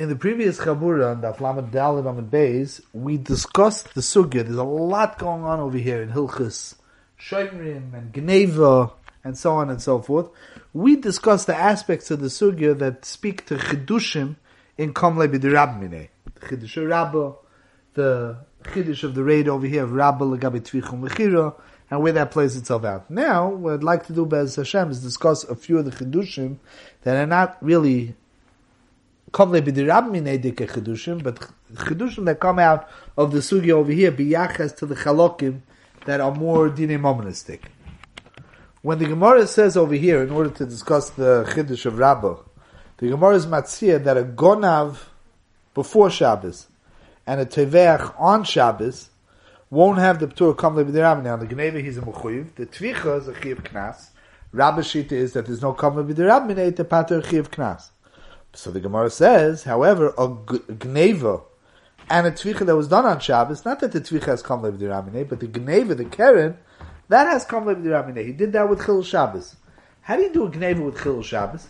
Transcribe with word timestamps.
In 0.00 0.08
the 0.08 0.16
previous 0.16 0.56
Chabura 0.56 1.10
on 1.10 1.20
the 1.20 1.30
Aflamed 1.30 1.72
Dalit 1.72 2.08
Amid 2.08 2.30
Beis, 2.30 2.80
we 2.94 3.18
discussed 3.18 3.92
the 3.92 4.00
Sugya. 4.00 4.42
There's 4.42 4.56
a 4.56 4.64
lot 4.64 5.18
going 5.18 5.44
on 5.44 5.60
over 5.60 5.76
here 5.76 6.00
in 6.00 6.08
Hilchis, 6.08 6.76
Shoimrim 7.20 7.92
and 7.92 8.10
Gneva, 8.10 8.92
and 9.22 9.36
so 9.36 9.52
on 9.56 9.68
and 9.68 9.82
so 9.82 10.00
forth. 10.00 10.30
We 10.72 10.96
discussed 10.96 11.48
the 11.48 11.54
aspects 11.54 12.10
of 12.10 12.20
the 12.20 12.28
Sugya 12.28 12.78
that 12.78 13.04
speak 13.04 13.44
to 13.48 13.56
Chidushim 13.56 14.36
in 14.78 14.94
Komle 14.94 15.28
B'dirab 15.28 16.08
The 16.32 16.46
Chidush 16.46 16.88
Rabba, 16.88 17.34
the 17.92 18.38
Chidush 18.62 19.04
of 19.04 19.14
the 19.14 19.22
raid 19.22 19.48
over 19.48 19.66
here 19.66 19.84
of 19.84 19.92
Rabba 19.92 20.24
Lagabi 20.24 20.62
Tvichum 20.62 21.06
Mechira, 21.06 21.54
and 21.90 22.02
where 22.02 22.14
that 22.14 22.30
plays 22.30 22.56
itself 22.56 22.84
out. 22.84 23.10
Now, 23.10 23.50
what 23.50 23.74
I'd 23.74 23.84
like 23.84 24.06
to 24.06 24.14
do, 24.14 24.24
Bez 24.24 24.56
Hashem, 24.56 24.92
is 24.92 25.02
discuss 25.02 25.44
a 25.44 25.54
few 25.54 25.76
of 25.76 25.84
the 25.84 25.90
Chidushim 25.90 26.56
that 27.02 27.18
are 27.18 27.26
not 27.26 27.58
really 27.62 28.14
Komle 28.14 28.14
b'dirab 28.14 29.19
minei 29.19 29.19
dike 29.19 29.19
chedushim, 29.19 29.19
but 29.32 29.46
chedushim 31.74 32.24
that 32.24 32.40
come 32.40 32.58
out 32.58 32.88
of 33.16 33.32
the 33.32 33.38
sugi 33.38 33.70
over 33.70 33.92
here, 33.92 34.10
biyachas 34.12 34.76
to 34.76 34.86
the 34.86 34.94
chalokim 34.94 35.60
that 36.06 36.20
are 36.20 36.34
more 36.34 36.68
dine 36.68 36.98
momonistic. 36.98 37.60
When 38.82 38.98
the 38.98 39.06
Gemara 39.06 39.46
says 39.46 39.76
over 39.76 39.94
here, 39.94 40.22
in 40.22 40.30
order 40.30 40.50
to 40.50 40.64
discuss 40.64 41.10
the 41.10 41.44
chiddush 41.50 41.84
of 41.84 41.98
Rabbah, 41.98 42.36
the 42.96 43.08
Gemara 43.08 43.34
is 43.36 43.46
matzia 43.46 44.02
that 44.02 44.16
a 44.16 44.22
gonav 44.24 44.96
before 45.74 46.10
Shabbos 46.10 46.66
and 47.26 47.40
a 47.40 47.46
teveach 47.46 48.14
on 48.18 48.44
Shabbos 48.44 49.10
won't 49.68 49.98
have 49.98 50.18
the 50.18 50.26
ptur 50.26 50.56
komle 50.56 50.84
b'dirab. 50.84 51.22
Now 51.22 51.36
the 51.36 51.46
gneva 51.46 51.82
he's 51.82 51.98
a 51.98 52.00
mechuyev, 52.00 52.54
the 52.56 52.66
tvicha 52.66 53.20
is 53.20 53.28
a 53.28 53.34
chiv 53.40 53.62
knas. 53.64 54.08
Rabbah 54.52 54.80
shita 54.80 55.12
is 55.12 55.34
that 55.34 55.46
there's 55.46 55.62
no 55.62 55.74
komle 55.74 56.10
b'dirab 56.10 56.46
minei 56.48 56.74
to 56.74 56.84
pater 56.84 57.22
chiv 57.22 57.50
knas. 57.50 57.90
So 58.52 58.70
the 58.70 58.80
Gemara 58.80 59.10
says, 59.10 59.64
however, 59.64 60.08
a 60.18 60.28
gneva 60.28 61.42
and 62.08 62.26
a 62.26 62.32
tvicha 62.32 62.66
that 62.66 62.76
was 62.76 62.88
done 62.88 63.06
on 63.06 63.20
Shabbos, 63.20 63.64
not 63.64 63.80
that 63.80 63.92
the 63.92 64.00
tvicha 64.00 64.26
has 64.26 64.42
come 64.42 64.62
lev 64.62 65.28
but 65.28 65.40
the 65.40 65.46
gneva, 65.46 65.96
the 65.96 66.04
keren, 66.04 66.58
that 67.08 67.26
has 67.28 67.44
come 67.44 67.66
lev 67.66 68.16
He 68.16 68.32
did 68.32 68.52
that 68.52 68.68
with 68.68 68.84
chil 68.84 69.02
Shabbos. 69.02 69.56
How 70.02 70.16
do 70.16 70.22
you 70.22 70.32
do 70.32 70.46
a 70.46 70.50
gneva 70.50 70.84
with 70.84 71.02
chil 71.02 71.22
Shabbos? 71.22 71.68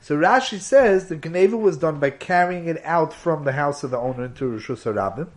So 0.00 0.16
Rashi 0.16 0.60
says 0.60 1.08
the 1.08 1.16
gneva 1.16 1.58
was 1.58 1.78
done 1.78 1.98
by 1.98 2.10
carrying 2.10 2.68
it 2.68 2.80
out 2.84 3.12
from 3.12 3.44
the 3.44 3.52
house 3.52 3.82
of 3.82 3.90
the 3.90 3.98
owner 3.98 4.26
into 4.26 4.46
Rosh 4.46 4.70
Hashanah. 4.70 5.28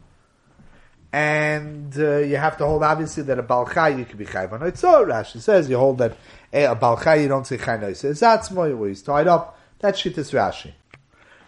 And 1.11 1.97
uh, 1.97 2.17
you 2.17 2.35
have 2.35 2.57
to 2.57 2.65
hold 2.65 2.83
obviously 2.83 3.23
that 3.23 3.39
a 3.39 3.43
balchai 3.43 3.97
you 3.97 4.05
can 4.05 4.17
be 4.17 4.25
chayv 4.25 4.51
on. 4.51 4.75
So 4.75 5.05
Rashi 5.05 5.39
says 5.39 5.69
you 5.69 5.77
hold 5.77 5.97
that 5.99 6.17
eh, 6.53 6.69
a 6.69 6.75
balchai 6.75 7.23
you 7.23 7.27
don't 7.27 7.47
say 7.47 7.57
chayv 7.57 7.81
it. 7.81 8.19
That's 8.19 8.51
more 8.51 8.75
where 8.75 8.89
he's 8.89 9.01
tied 9.01 9.27
up 9.27 9.58
that's 9.79 10.01
Shittas 10.01 10.33
Rashi. 10.33 10.73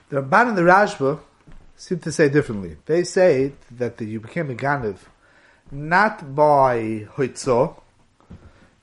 The 0.10 0.22
Ramban 0.22 0.50
and 0.50 0.58
the 0.58 0.64
Rashba 0.64 1.20
seem 1.76 2.00
to 2.00 2.12
say 2.12 2.30
differently. 2.30 2.78
They 2.86 3.04
say 3.04 3.54
that 3.72 3.98
the, 3.98 4.06
you 4.06 4.20
became 4.20 4.50
a 4.50 4.56
Ganiv 4.56 4.98
not 5.72 6.36
by 6.36 7.08
Hoitzo. 7.16 7.82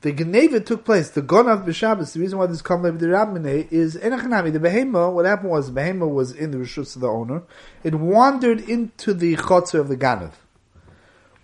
The 0.00 0.12
Geneva 0.12 0.60
took 0.60 0.84
place. 0.84 1.10
The 1.10 1.22
Gonav 1.22 1.66
B'Shabbos, 1.66 2.12
the 2.12 2.20
reason 2.20 2.38
why 2.38 2.46
this 2.46 2.62
comes 2.62 2.84
with 2.84 3.00
the 3.00 3.06
Rabbinay 3.06 3.70
is 3.70 3.96
Enachanami. 3.96 4.52
The 4.52 4.60
Behema, 4.60 5.12
what 5.12 5.26
happened 5.26 5.50
was, 5.50 5.72
the 5.72 5.80
Behema 5.80 6.08
was 6.08 6.32
in 6.32 6.50
the 6.50 6.58
Rishus 6.58 6.94
of 6.94 7.02
the 7.02 7.08
owner. 7.08 7.42
It 7.82 7.94
wandered 7.94 8.60
into 8.60 9.12
the 9.12 9.36
Chotzer 9.36 9.80
of 9.80 9.88
the 9.88 9.96
Ganiv. 9.96 10.32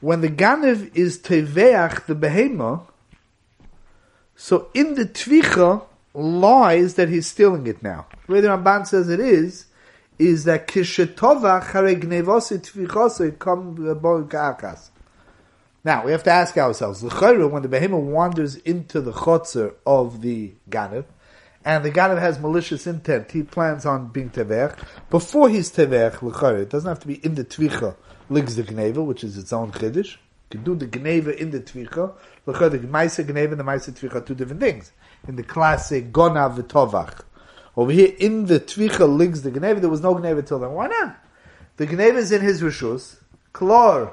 When 0.00 0.20
the 0.20 0.28
Ganiv 0.28 0.94
is 0.94 1.18
Teveach, 1.18 2.06
the 2.06 2.14
Behema, 2.14 2.86
so 4.36 4.68
in 4.72 4.94
the 4.94 5.06
Tvicha, 5.06 5.84
lies 6.14 6.94
that 6.94 7.08
he's 7.08 7.26
stealing 7.26 7.66
it 7.66 7.82
now. 7.82 8.06
The 8.26 8.32
way 8.32 8.40
the 8.40 8.48
Ramban 8.48 8.86
says 8.86 9.08
it 9.08 9.20
is, 9.20 9.66
is 10.18 10.44
that 10.44 10.68
kishetova 10.68 11.60
ka'akas. 14.30 14.90
Now, 15.84 16.04
we 16.04 16.12
have 16.12 16.22
to 16.22 16.30
ask 16.30 16.56
ourselves, 16.56 17.00
the 17.00 17.10
chayru, 17.10 17.50
when 17.50 17.62
the 17.62 17.68
behemoth 17.68 18.04
wanders 18.04 18.56
into 18.56 19.00
the 19.00 19.12
chotzer 19.12 19.74
of 19.84 20.22
the 20.22 20.54
ganav, 20.70 21.04
and 21.64 21.84
the 21.84 21.90
ganav 21.90 22.20
has 22.20 22.38
malicious 22.38 22.86
intent, 22.86 23.32
he 23.32 23.42
plans 23.42 23.84
on 23.84 24.08
being 24.08 24.30
tevech, 24.30 24.78
before 25.10 25.48
he's 25.48 25.70
tevech, 25.72 26.22
l'chayru, 26.22 26.62
it 26.62 26.70
doesn't 26.70 26.88
have 26.88 27.00
to 27.00 27.08
be 27.08 27.16
in 27.24 27.34
the 27.34 27.44
tvicha, 27.44 27.96
ligs 28.30 28.56
the 28.56 28.62
gneva, 28.62 29.04
which 29.04 29.24
is 29.24 29.36
its 29.36 29.52
own 29.52 29.72
chiddush, 29.72 30.12
you 30.52 30.62
can 30.62 30.64
do 30.64 30.74
the 30.74 30.86
gneva 30.86 31.36
in 31.36 31.50
the 31.50 31.60
tvicha, 31.60 32.14
l'chayru, 32.46 32.70
the 32.70 32.78
maisa 32.78 33.24
gneva 33.24 33.50
and 33.50 33.60
the 33.60 33.64
maisa 33.64 33.90
tvicha 33.90 34.14
are 34.14 34.20
two 34.20 34.34
different 34.34 34.60
things 34.60 34.92
in 35.28 35.36
the 35.36 35.42
classic 35.42 36.12
Gona 36.12 36.54
V'Tovach. 36.54 37.22
Over 37.76 37.92
here 37.92 38.14
in 38.18 38.46
the 38.46 38.60
Tvicha 38.60 39.08
links 39.08 39.40
the 39.40 39.50
Gneva, 39.50 39.80
there 39.80 39.90
was 39.90 40.00
no 40.00 40.14
Gneva 40.14 40.46
till 40.46 40.58
then. 40.58 40.72
Why 40.72 40.86
not? 40.86 41.16
The 41.76 41.86
Gneva 41.86 42.16
is 42.16 42.30
in 42.30 42.40
his 42.40 42.62
Rishus. 42.62 43.16
Klor, 43.52 44.12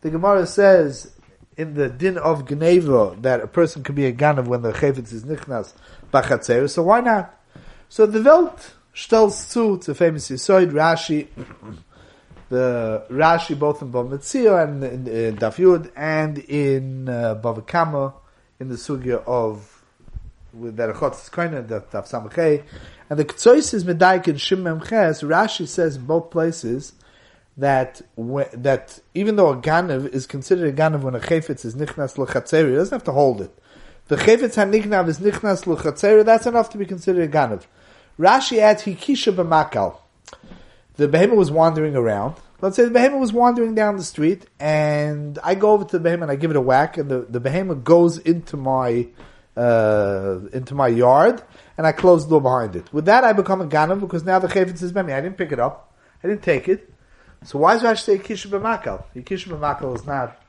the 0.00 0.10
Gemara 0.10 0.46
says 0.46 1.12
in 1.56 1.74
the 1.74 1.88
din 1.88 2.18
of 2.18 2.46
Gneva 2.46 3.20
that 3.22 3.40
a 3.40 3.46
person 3.46 3.82
can 3.82 3.94
be 3.94 4.06
a 4.06 4.12
Ganav 4.12 4.46
when 4.46 4.62
the 4.62 4.72
Chayfetz 4.72 5.12
is 5.12 5.24
Nichnas 5.24 5.72
Bachatzer, 6.12 6.68
so 6.68 6.82
why 6.82 7.00
not? 7.00 7.38
So 7.88 8.06
the 8.06 8.22
Welt 8.22 8.74
stells 8.94 9.50
zu, 9.50 9.74
it's 9.74 9.88
a 9.88 9.94
famous 9.94 10.30
Yisoid, 10.30 10.72
Rashi, 10.72 11.28
the 12.48 13.06
Rashi 13.10 13.58
both 13.58 13.82
in 13.82 13.92
Bava 13.92 14.10
Metzia 14.10 14.62
and 14.64 14.84
in, 14.84 15.06
in 15.06 15.36
Daf 15.36 15.56
Yud 15.56 15.90
and 15.96 16.38
in 16.38 17.08
uh, 17.08 17.34
Bava 17.42 17.66
Kama 17.66 18.14
in 18.60 18.68
the 18.68 18.76
Sugya 18.76 19.22
of 19.26 19.81
with 20.52 20.76
that 20.76 20.94
Achotz 20.94 21.30
Koina, 21.30 21.66
the 21.66 21.80
Tav 21.80 22.06
Samachay, 22.06 22.62
and 23.08 23.18
the 23.18 23.24
Ktsois 23.24 23.74
is 23.74 23.84
Medaik 23.84 24.28
in 24.28 24.36
Shim 24.36 24.62
Memches, 24.62 25.26
Rashi 25.26 25.66
says 25.66 25.96
in 25.96 26.06
both 26.06 26.30
places 26.30 26.92
that 27.56 28.00
that 28.16 29.00
even 29.14 29.36
though 29.36 29.50
a 29.50 29.56
Ganav 29.56 30.08
is 30.08 30.26
considered 30.26 30.68
a 30.68 30.72
Ganav 30.72 31.02
when 31.02 31.14
a 31.14 31.20
Chayfetz 31.20 31.64
is 31.64 31.74
Nichnas 31.74 32.16
L'Chatzeri, 32.16 32.70
he 32.70 32.76
doesn't 32.76 32.94
have 32.94 33.04
to 33.04 33.12
hold 33.12 33.40
it. 33.40 33.56
The 34.08 34.16
Chayfetz 34.16 34.54
HaNignav 34.54 35.08
is 35.08 35.20
Nichnas 35.20 35.66
L'Chatzeri, 35.66 36.24
that's 36.24 36.46
enough 36.46 36.70
to 36.70 36.78
be 36.78 36.86
considered 36.86 37.28
a 37.28 37.32
Ganav. 37.32 37.64
Rashi 38.18 38.58
adds 38.58 38.82
Hikisha 38.84 39.34
B'Makal. 39.34 39.98
The 40.96 41.08
behemoth 41.08 41.38
was 41.38 41.50
wandering 41.50 41.96
around. 41.96 42.36
Let's 42.60 42.76
say 42.76 42.84
the 42.84 42.90
behemoth 42.90 43.20
was 43.20 43.32
wandering 43.32 43.74
down 43.74 43.96
the 43.96 44.04
street, 44.04 44.46
and 44.60 45.38
I 45.42 45.54
go 45.54 45.72
over 45.72 45.84
to 45.84 45.98
the 45.98 46.02
behemoth 46.02 46.24
and 46.24 46.32
I 46.32 46.36
give 46.36 46.50
it 46.50 46.56
a 46.56 46.60
whack, 46.60 46.96
and 46.96 47.10
the, 47.10 47.26
the 47.28 47.40
behemoth 47.40 47.82
goes 47.82 48.18
into 48.18 48.56
my 48.56 49.08
uh, 49.56 50.40
into 50.52 50.74
my 50.74 50.88
yard, 50.88 51.42
and 51.76 51.86
I 51.86 51.92
close 51.92 52.24
the 52.24 52.30
door 52.30 52.40
behind 52.40 52.76
it. 52.76 52.92
With 52.92 53.06
that, 53.06 53.24
I 53.24 53.32
become 53.32 53.60
a 53.60 53.66
ganav 53.66 54.00
because 54.00 54.24
now 54.24 54.38
the 54.38 54.48
chayvitz 54.48 54.82
is 54.82 54.94
me. 54.94 55.12
I 55.12 55.20
didn't 55.20 55.36
pick 55.36 55.52
it 55.52 55.60
up. 55.60 55.92
I 56.22 56.28
didn't 56.28 56.42
take 56.42 56.68
it. 56.68 56.92
So 57.44 57.58
why 57.58 57.74
does 57.74 57.82
Rashi 57.82 58.02
say 58.04 58.18
kishu 58.18 58.46
b'makal? 58.48 59.04
Kishu 59.16 59.48
b'makal 59.48 59.96
is 59.96 60.06
not 60.06 60.40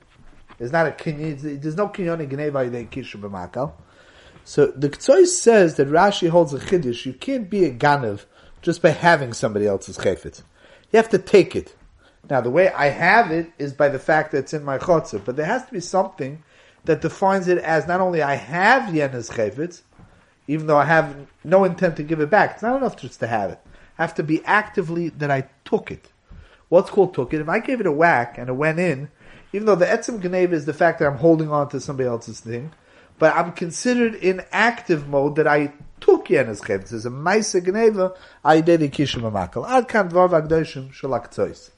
is 0.59 0.71
not 0.71 0.87
a 0.87 0.91
kinyan. 0.91 1.61
There's 1.61 1.75
no 1.75 1.89
kinyan 1.89 2.21
in 2.21 2.29
gneva 2.29 2.69
yidei 2.69 2.87
kishu 2.89 3.19
b'makal. 3.19 3.73
So 4.45 4.67
the 4.67 4.89
Ktsois 4.89 5.27
says 5.27 5.75
that 5.75 5.87
Rashi 5.87 6.29
holds 6.29 6.53
a 6.53 6.59
chiddush. 6.59 7.05
You 7.05 7.13
can't 7.13 7.49
be 7.49 7.65
a 7.65 7.71
ganav 7.71 8.25
just 8.61 8.81
by 8.81 8.89
having 8.89 9.33
somebody 9.33 9.65
else's 9.65 9.97
chayvitz. 9.97 10.43
You 10.91 10.97
have 10.97 11.09
to 11.09 11.17
take 11.17 11.55
it. 11.55 11.75
Now 12.29 12.41
the 12.41 12.49
way 12.49 12.69
I 12.69 12.89
have 12.89 13.31
it 13.31 13.51
is 13.57 13.73
by 13.73 13.89
the 13.89 13.99
fact 13.99 14.31
that 14.31 14.39
it's 14.39 14.53
in 14.53 14.63
my 14.63 14.77
chotzer, 14.77 15.23
but 15.23 15.35
there 15.35 15.45
has 15.45 15.65
to 15.65 15.73
be 15.73 15.79
something 15.79 16.43
that 16.85 17.01
defines 17.01 17.47
it 17.47 17.57
as 17.59 17.87
not 17.87 18.01
only 18.01 18.21
I 18.21 18.35
have 18.35 18.93
Yena's 18.93 19.29
Chayfetz, 19.29 19.81
even 20.47 20.67
though 20.67 20.77
I 20.77 20.85
have 20.85 21.27
no 21.43 21.63
intent 21.63 21.95
to 21.97 22.03
give 22.03 22.19
it 22.19 22.29
back. 22.29 22.53
It's 22.53 22.63
not 22.63 22.77
enough 22.77 22.97
just 22.97 23.19
to 23.21 23.27
have 23.27 23.51
it. 23.51 23.59
I 23.97 24.01
have 24.01 24.15
to 24.15 24.23
be 24.23 24.43
actively 24.45 25.09
that 25.09 25.31
I 25.31 25.47
took 25.65 25.91
it. 25.91 26.09
What's 26.69 26.89
called 26.89 27.13
took 27.13 27.33
it? 27.33 27.41
If 27.41 27.49
I 27.49 27.59
gave 27.59 27.79
it 27.79 27.85
a 27.85 27.91
whack 27.91 28.37
and 28.37 28.49
it 28.49 28.53
went 28.53 28.79
in, 28.79 29.09
even 29.53 29.67
though 29.67 29.75
the 29.75 29.85
etzim 29.85 30.19
gneva 30.19 30.53
is 30.53 30.65
the 30.65 30.73
fact 30.73 30.99
that 30.99 31.07
I'm 31.07 31.17
holding 31.17 31.51
on 31.51 31.69
to 31.69 31.79
somebody 31.79 32.09
else's 32.09 32.39
thing, 32.39 32.71
but 33.19 33.35
I'm 33.35 33.51
considered 33.51 34.15
in 34.15 34.41
active 34.51 35.07
mode 35.07 35.35
that 35.35 35.47
I 35.47 35.71
took 36.01 36.25
Yena's 36.25 36.61
Chayfetz. 36.61 36.91
As 36.91 37.05
a 37.05 37.11
Maisa 37.11 37.61
gneva, 37.61 38.15
I 38.43 38.61
did 38.61 38.81
a 38.81 38.89
kishim 38.89 39.21
amakal. 39.21 39.69
Ad 39.69 39.87
kan 39.87 40.09
dvar 40.09 40.29
v'agdoshim 40.29 40.91
shalak 40.91 41.31
tzois. 41.31 41.69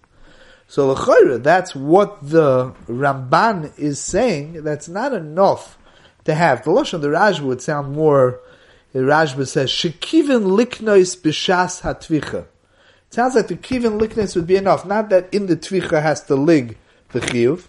So 0.67 0.91
l'chayra, 0.91 1.41
that's 1.41 1.75
what 1.75 2.17
the 2.21 2.73
Ramban 2.88 3.77
is 3.77 4.00
saying. 4.00 4.63
That's 4.63 4.88
not 4.88 5.13
enough 5.13 5.77
to 6.25 6.33
have. 6.33 6.63
The 6.63 6.71
lashon 6.71 7.01
the 7.01 7.09
Rashba 7.09 7.41
would 7.41 7.62
sound 7.62 7.94
more. 7.94 8.39
The 8.94 9.00
Rashba 9.00 9.47
says 9.47 9.69
shekivin 9.69 10.57
liknois 10.57 11.21
b'shas 11.21 11.81
hatvicha. 11.81 12.45
It 13.07 13.13
sounds 13.13 13.35
like 13.35 13.47
the 13.47 13.56
kivin 13.56 14.00
liknois 14.00 14.35
would 14.35 14.47
be 14.47 14.56
enough. 14.56 14.85
Not 14.85 15.09
that 15.09 15.33
in 15.33 15.45
the 15.45 15.56
tvicha 15.56 16.01
has 16.01 16.23
to 16.25 16.35
lig 16.35 16.77
the 17.09 17.19
chiyuv. 17.19 17.68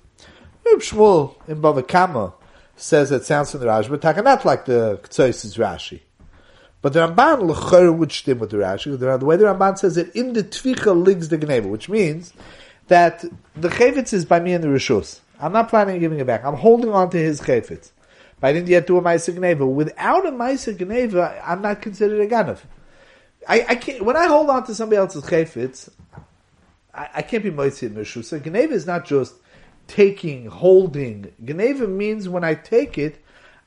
Reb 0.64 0.80
Shmuel 0.80 1.34
in 1.46 1.60
Bava 1.60 1.86
Kama 1.86 2.32
says 2.76 3.12
it 3.12 3.24
sounds 3.24 3.50
from 3.50 3.60
the 3.60 3.66
Rashba, 3.66 4.00
but 4.00 4.24
not 4.24 4.44
like 4.44 4.64
the 4.64 4.98
Ktsois 5.02 5.56
Rashi. 5.58 6.00
But 6.82 6.92
the 6.92 7.06
Ramban 7.06 7.42
l'chayra 7.42 7.96
would 7.96 8.10
stim 8.10 8.38
with 8.38 8.50
the 8.50 8.58
Rashi. 8.58 8.98
The 8.98 9.24
way 9.24 9.36
the 9.36 9.44
Ramban 9.44 9.78
says 9.78 9.96
it 9.96 10.14
in 10.16 10.32
the 10.32 10.42
tvicha 10.42 10.94
ligs 11.04 11.28
the 11.28 11.38
gneva, 11.38 11.68
which 11.68 11.88
means 11.88 12.32
that 12.88 13.24
the 13.54 13.68
chayvitz 13.68 14.12
is 14.12 14.24
by 14.24 14.40
me 14.40 14.52
and 14.52 14.62
the 14.62 14.68
rishus. 14.68 15.20
I'm 15.40 15.52
not 15.52 15.68
planning 15.68 15.96
on 15.96 16.00
giving 16.00 16.18
it 16.18 16.26
back. 16.26 16.44
I'm 16.44 16.54
holding 16.54 16.90
on 16.90 17.10
to 17.10 17.18
his 17.18 17.40
chayvitz. 17.40 17.90
But 18.40 18.48
I 18.48 18.52
didn't 18.52 18.68
yet 18.68 18.86
do 18.86 18.98
a 18.98 19.02
ma'aser 19.02 19.34
gneva. 19.34 19.66
Without 19.66 20.26
a 20.26 20.30
ma'aser 20.30 20.76
gneva, 20.76 21.40
I'm 21.44 21.62
not 21.62 21.82
considered 21.82 22.20
a 22.20 22.26
ganav. 22.26 22.60
I, 23.48 23.64
I 23.68 23.74
can't, 23.76 24.04
when 24.04 24.16
I 24.16 24.26
hold 24.26 24.50
on 24.50 24.64
to 24.66 24.74
somebody 24.74 24.98
else's 24.98 25.24
chayfetz, 25.24 25.90
I, 26.94 27.08
I 27.16 27.22
can't 27.22 27.42
be 27.42 27.50
moitzid 27.50 27.90
mishu. 27.90 28.24
So 28.24 28.38
Geneva 28.38 28.74
is 28.74 28.86
not 28.86 29.04
just 29.04 29.34
taking, 29.86 30.46
holding. 30.46 31.32
Geneva 31.44 31.86
means 31.86 32.28
when 32.28 32.44
I 32.44 32.54
take 32.54 32.98
it, 32.98 33.22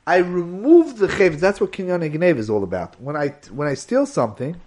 I 0.06 0.18
remove 0.18 0.98
the 0.98 1.06
chayfetz. 1.06 1.40
That's 1.40 1.60
what 1.60 1.72
kinyan 1.72 2.10
Geneva 2.12 2.38
is 2.38 2.50
all 2.50 2.62
about. 2.62 3.00
When 3.00 3.16
I, 3.16 3.28
when 3.50 3.68
I 3.68 3.74
steal 3.74 4.06
something, 4.06 4.60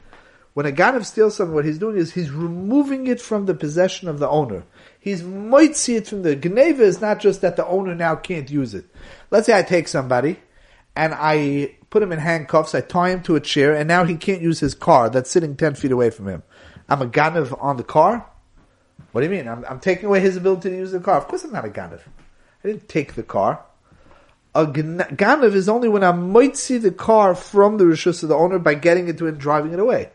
when 0.53 0.67
a 0.67 0.71
ganav 0.71 1.05
steals 1.05 1.35
something, 1.35 1.55
what 1.55 1.65
he's 1.65 1.79
doing 1.79 1.97
is 1.97 2.13
he's 2.13 2.29
removing 2.29 3.07
it 3.07 3.19
from 3.19 3.45
the 3.45 3.55
possession 3.55 4.07
of 4.07 4.19
the 4.19 4.29
owner. 4.29 4.63
He's 4.99 5.23
moitzi 5.23 5.97
it 5.97 6.07
from 6.07 6.21
the 6.21 6.35
Geneva 6.35 6.83
is 6.83 7.01
not 7.01 7.19
just 7.19 7.41
that 7.41 7.55
the 7.55 7.65
owner 7.65 7.95
now 7.95 8.15
can't 8.15 8.49
use 8.49 8.75
it. 8.75 8.85
Let's 9.31 9.47
say 9.47 9.57
I 9.57 9.63
take 9.63 9.87
somebody 9.87 10.39
and 10.95 11.13
I 11.15 11.75
put 11.89 12.03
him 12.03 12.11
in 12.11 12.19
handcuffs, 12.19 12.75
I 12.75 12.81
tie 12.81 13.09
him 13.09 13.23
to 13.23 13.35
a 13.35 13.39
chair, 13.39 13.75
and 13.75 13.87
now 13.87 14.03
he 14.03 14.15
can't 14.15 14.41
use 14.41 14.59
his 14.59 14.75
car 14.75 15.09
that's 15.09 15.31
sitting 15.31 15.55
10 15.55 15.73
feet 15.73 15.91
away 15.91 16.11
from 16.11 16.27
him. 16.27 16.43
I'm 16.87 17.01
a 17.01 17.07
ganav 17.07 17.57
on 17.61 17.77
the 17.77 17.83
car? 17.83 18.29
What 19.11 19.21
do 19.21 19.27
you 19.27 19.31
mean? 19.31 19.47
I'm, 19.47 19.65
I'm, 19.67 19.79
taking 19.79 20.05
away 20.05 20.19
his 20.19 20.37
ability 20.37 20.69
to 20.69 20.75
use 20.75 20.91
the 20.91 20.99
car. 20.99 21.17
Of 21.17 21.27
course 21.27 21.43
I'm 21.43 21.51
not 21.51 21.65
a 21.65 21.69
ganav. 21.69 22.01
I 22.63 22.67
didn't 22.67 22.89
take 22.89 23.15
the 23.15 23.23
car. 23.23 23.63
A 24.53 24.67
ganav 24.67 25.55
is 25.55 25.67
only 25.67 25.89
when 25.89 26.03
I 26.03 26.11
might 26.11 26.57
see 26.57 26.77
the 26.77 26.91
car 26.91 27.33
from 27.33 27.77
the 27.77 27.85
rishus 27.85 28.21
of 28.21 28.29
the 28.29 28.35
owner 28.35 28.59
by 28.59 28.75
getting 28.75 29.07
into 29.07 29.25
it 29.25 29.29
and 29.29 29.39
driving 29.39 29.73
it 29.73 29.79
away. 29.79 30.11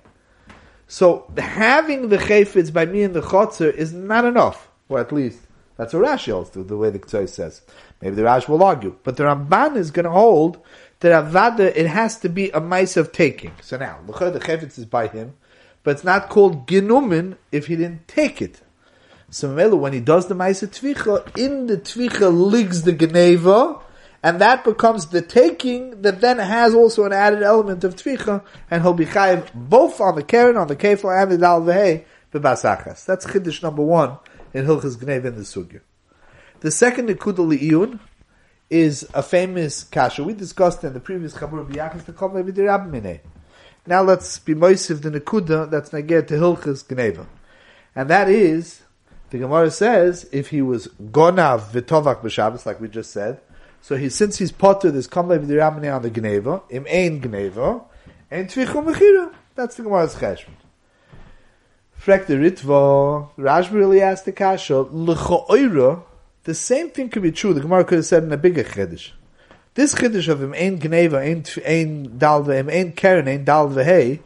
So 0.88 1.31
having 1.37 2.08
the 2.08 2.17
chayfetz 2.17 2.73
by 2.73 2.87
me 2.87 3.02
in 3.02 3.12
the 3.12 3.20
chotzer 3.20 3.73
is 3.73 3.93
not 3.93 4.25
enough, 4.25 4.69
or 4.88 4.99
at 4.99 5.12
least 5.12 5.38
that's 5.76 5.93
what 5.93 6.05
Rashi 6.05 6.32
holds 6.32 6.50
to, 6.50 6.64
the 6.64 6.76
way 6.76 6.90
the 6.90 6.99
Ktsoy 6.99 7.29
says. 7.29 7.61
Maybe 8.00 8.17
the 8.17 8.23
Rashi 8.23 8.49
will 8.49 8.62
argue, 8.62 8.96
but 9.05 9.17
the 9.17 9.25
Ramban 9.25 9.76
is 9.76 9.90
going 9.90 10.05
to 10.05 10.11
hold 10.11 10.58
that 11.00 11.12
avada 11.12 11.73
it 11.76 11.87
has 11.87 12.19
to 12.20 12.29
be 12.29 12.50
a 12.50 12.61
mice 12.61 12.96
of 12.96 13.12
taking. 13.12 13.52
So 13.62 13.76
now 13.76 13.99
the 14.06 14.12
chayfetz 14.12 14.79
is 14.79 14.87
by 14.87 15.08
him, 15.08 15.35
but 15.85 15.93
it's 15.93 16.05
not 16.05 16.31
called 16.31 16.67
ginumin 16.67 17.37
if 17.52 17.67
he 17.67 17.76
didn't 17.76 18.08
take 18.08 18.40
it. 18.43 18.62
So 19.31 19.76
when 19.76 19.93
he 19.93 20.00
does 20.00 20.26
the 20.26 20.35
mice 20.35 20.62
tvicha, 20.62 21.37
in 21.37 21.67
the 21.67 21.76
tvicha 21.76 22.32
ligs 22.32 22.82
the 22.82 22.93
geneva, 22.93 23.79
and 24.22 24.40
that 24.40 24.64
becomes 24.64 25.06
the 25.06 25.22
taking 25.22 26.02
that 26.02 26.20
then 26.20 26.38
has 26.38 26.74
also 26.74 27.04
an 27.04 27.12
added 27.12 27.42
element 27.42 27.84
of 27.84 27.94
tvicha, 27.96 28.42
and 28.70 28.82
he'll 28.82 28.92
be 28.92 29.06
chayiv 29.06 29.52
both 29.54 30.00
on 30.00 30.16
the 30.16 30.22
keren, 30.22 30.56
on 30.56 30.66
the 30.66 30.76
kefir, 30.76 31.22
and 31.22 31.30
the 31.30 31.38
dal 31.38 31.62
v'hei, 31.62 32.04
b'basachas. 32.32 33.04
That's 33.04 33.26
chiddush 33.26 33.62
number 33.62 33.82
one 33.82 34.18
in 34.52 34.66
Hilchas 34.66 34.96
Gnev 34.96 35.24
in 35.24 35.36
the 35.36 35.42
Sugya. 35.42 35.80
The 36.60 36.70
second 36.70 37.08
Nikuda 37.08 37.36
Li'iyun 37.36 38.00
is 38.68 39.08
a 39.14 39.22
famous 39.22 39.84
kasha. 39.84 40.24
We 40.24 40.34
discussed 40.34 40.82
in 40.82 40.92
the 40.92 41.00
previous 41.00 41.34
Chabur 41.34 41.66
B'yachas 41.70 42.04
the 42.04 42.12
Kol 42.12 42.30
Mine. 42.30 43.20
Now 43.86 44.02
let's 44.02 44.38
be 44.40 44.54
moisiv 44.54 45.02
the 45.02 45.10
Nikuda 45.10 45.70
that's 45.70 45.90
Nagir 45.90 46.26
to 46.26 46.34
Hilchas 46.34 46.84
Gneva. 46.84 47.26
And 47.94 48.10
that 48.10 48.28
is, 48.28 48.82
the 49.30 49.38
Gemara 49.38 49.70
says, 49.70 50.28
if 50.32 50.50
he 50.50 50.60
was 50.60 50.88
Gonav 50.88 51.70
V'tovak 51.70 52.22
B'Shabbos, 52.22 52.66
like 52.66 52.80
we 52.80 52.88
just 52.88 53.12
said, 53.12 53.40
so 53.88 53.96
he, 53.96 54.11
since 54.11 54.37
he's 54.37 54.52
potter, 54.52 54.90
there's 54.90 55.08
kamlev 55.08 55.46
dirabne 55.46 55.96
on 55.96 56.02
the 56.02 56.11
gneva, 56.11 56.61
im 56.69 56.85
ein 56.90 57.23
gneva, 57.23 57.82
and 58.31 58.46
tvichum 58.46 58.85
mechira. 58.85 59.32
That's 59.55 59.76
the 59.76 59.82
Gemara's 59.82 60.14
cheshbon. 60.14 60.52
Frek 61.99 62.26
the 62.26 62.35
Ritva, 62.35 63.31
Rashbi 63.38 63.73
really 63.73 64.02
asked 64.02 64.26
the 64.26 64.32
kasha, 64.32 64.81
l'cho'oira, 64.81 66.02
the 66.44 66.52
same 66.52 66.90
thing 66.90 67.08
could 67.08 67.23
be 67.23 67.32
true, 67.32 67.55
the 67.55 67.62
Gemara 67.62 67.82
could 67.82 67.96
have 67.96 68.05
said 68.05 68.25
in 68.25 68.31
a 68.31 68.37
bigger 68.37 68.62
chiddush. 68.62 69.12
This 69.73 69.94
chiddush 69.94 70.29
of 70.29 70.43
im 70.43 70.52
ein 70.52 70.79
gneva, 70.79 71.20
ein, 71.20 71.46
ein 71.64 72.19
dalva, 72.19 72.58
im 72.58 72.69
ein 72.69 72.93
keren, 72.93 73.26
ein 73.26 73.46
dalva 73.46 73.82
hey, 73.82 74.20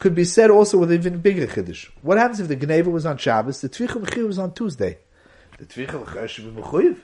could 0.00 0.16
be 0.16 0.24
said 0.24 0.50
also 0.50 0.76
with 0.76 0.92
even 0.92 1.20
bigger 1.20 1.46
chiddush. 1.46 1.88
What 2.02 2.18
happens 2.18 2.40
if 2.40 2.48
the 2.48 2.56
gneva 2.56 2.86
was 2.86 3.06
on 3.06 3.16
Shabbos, 3.16 3.60
the 3.60 3.68
tvichum 3.68 4.04
mechira 4.04 4.26
was 4.26 4.40
on 4.40 4.52
Tuesday? 4.52 4.98
The 5.58 5.66
tvichum 5.66 6.04
mechira 6.04 6.28
should 6.28 6.52
be 6.52 6.60
mechuyiv. 6.60 6.96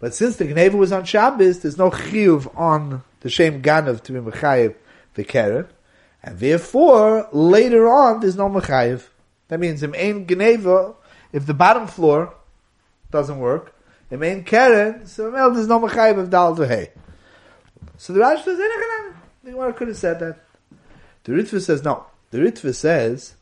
But 0.00 0.14
since 0.14 0.36
the 0.36 0.44
Gneva 0.44 0.74
was 0.74 0.92
on 0.92 1.04
Shabbos, 1.04 1.60
there's 1.60 1.78
no 1.78 1.90
chiyuv 1.90 2.56
on 2.56 3.02
the 3.20 3.30
Shem 3.30 3.62
Ganav 3.62 4.02
to 4.04 4.12
be 4.12 4.20
Mechayiv 4.20 4.74
the 5.14 5.24
Keren. 5.24 5.66
And 6.22 6.38
therefore, 6.38 7.28
later 7.32 7.88
on, 7.88 8.20
there's 8.20 8.36
no 8.36 8.48
Mechayiv. 8.48 9.08
That 9.48 9.60
means 9.60 9.82
in 9.82 9.94
Ein 9.94 10.26
Gneva, 10.26 10.94
if 11.32 11.46
the 11.46 11.54
bottom 11.54 11.86
floor 11.86 12.34
doesn't 13.10 13.38
work, 13.38 13.74
in 14.10 14.22
Ein 14.22 14.44
Keren, 14.44 15.06
so 15.06 15.30
there's 15.30 15.66
no 15.66 15.80
Mechayiv 15.80 16.18
of 16.18 16.30
Dal 16.30 16.54
Hey. 16.54 16.90
So 17.96 18.12
the 18.12 18.20
Rashi 18.20 18.44
says, 18.44 18.58
the 19.42 19.50
Gemara 19.50 19.72
could 19.72 19.88
have 19.88 19.96
said 19.96 20.20
that. 20.20 20.38
The 21.24 21.32
Ritva 21.32 21.60
says, 21.60 21.82
no. 21.82 22.06
The 22.30 22.38
Ritva 22.38 22.74
says 22.74 23.34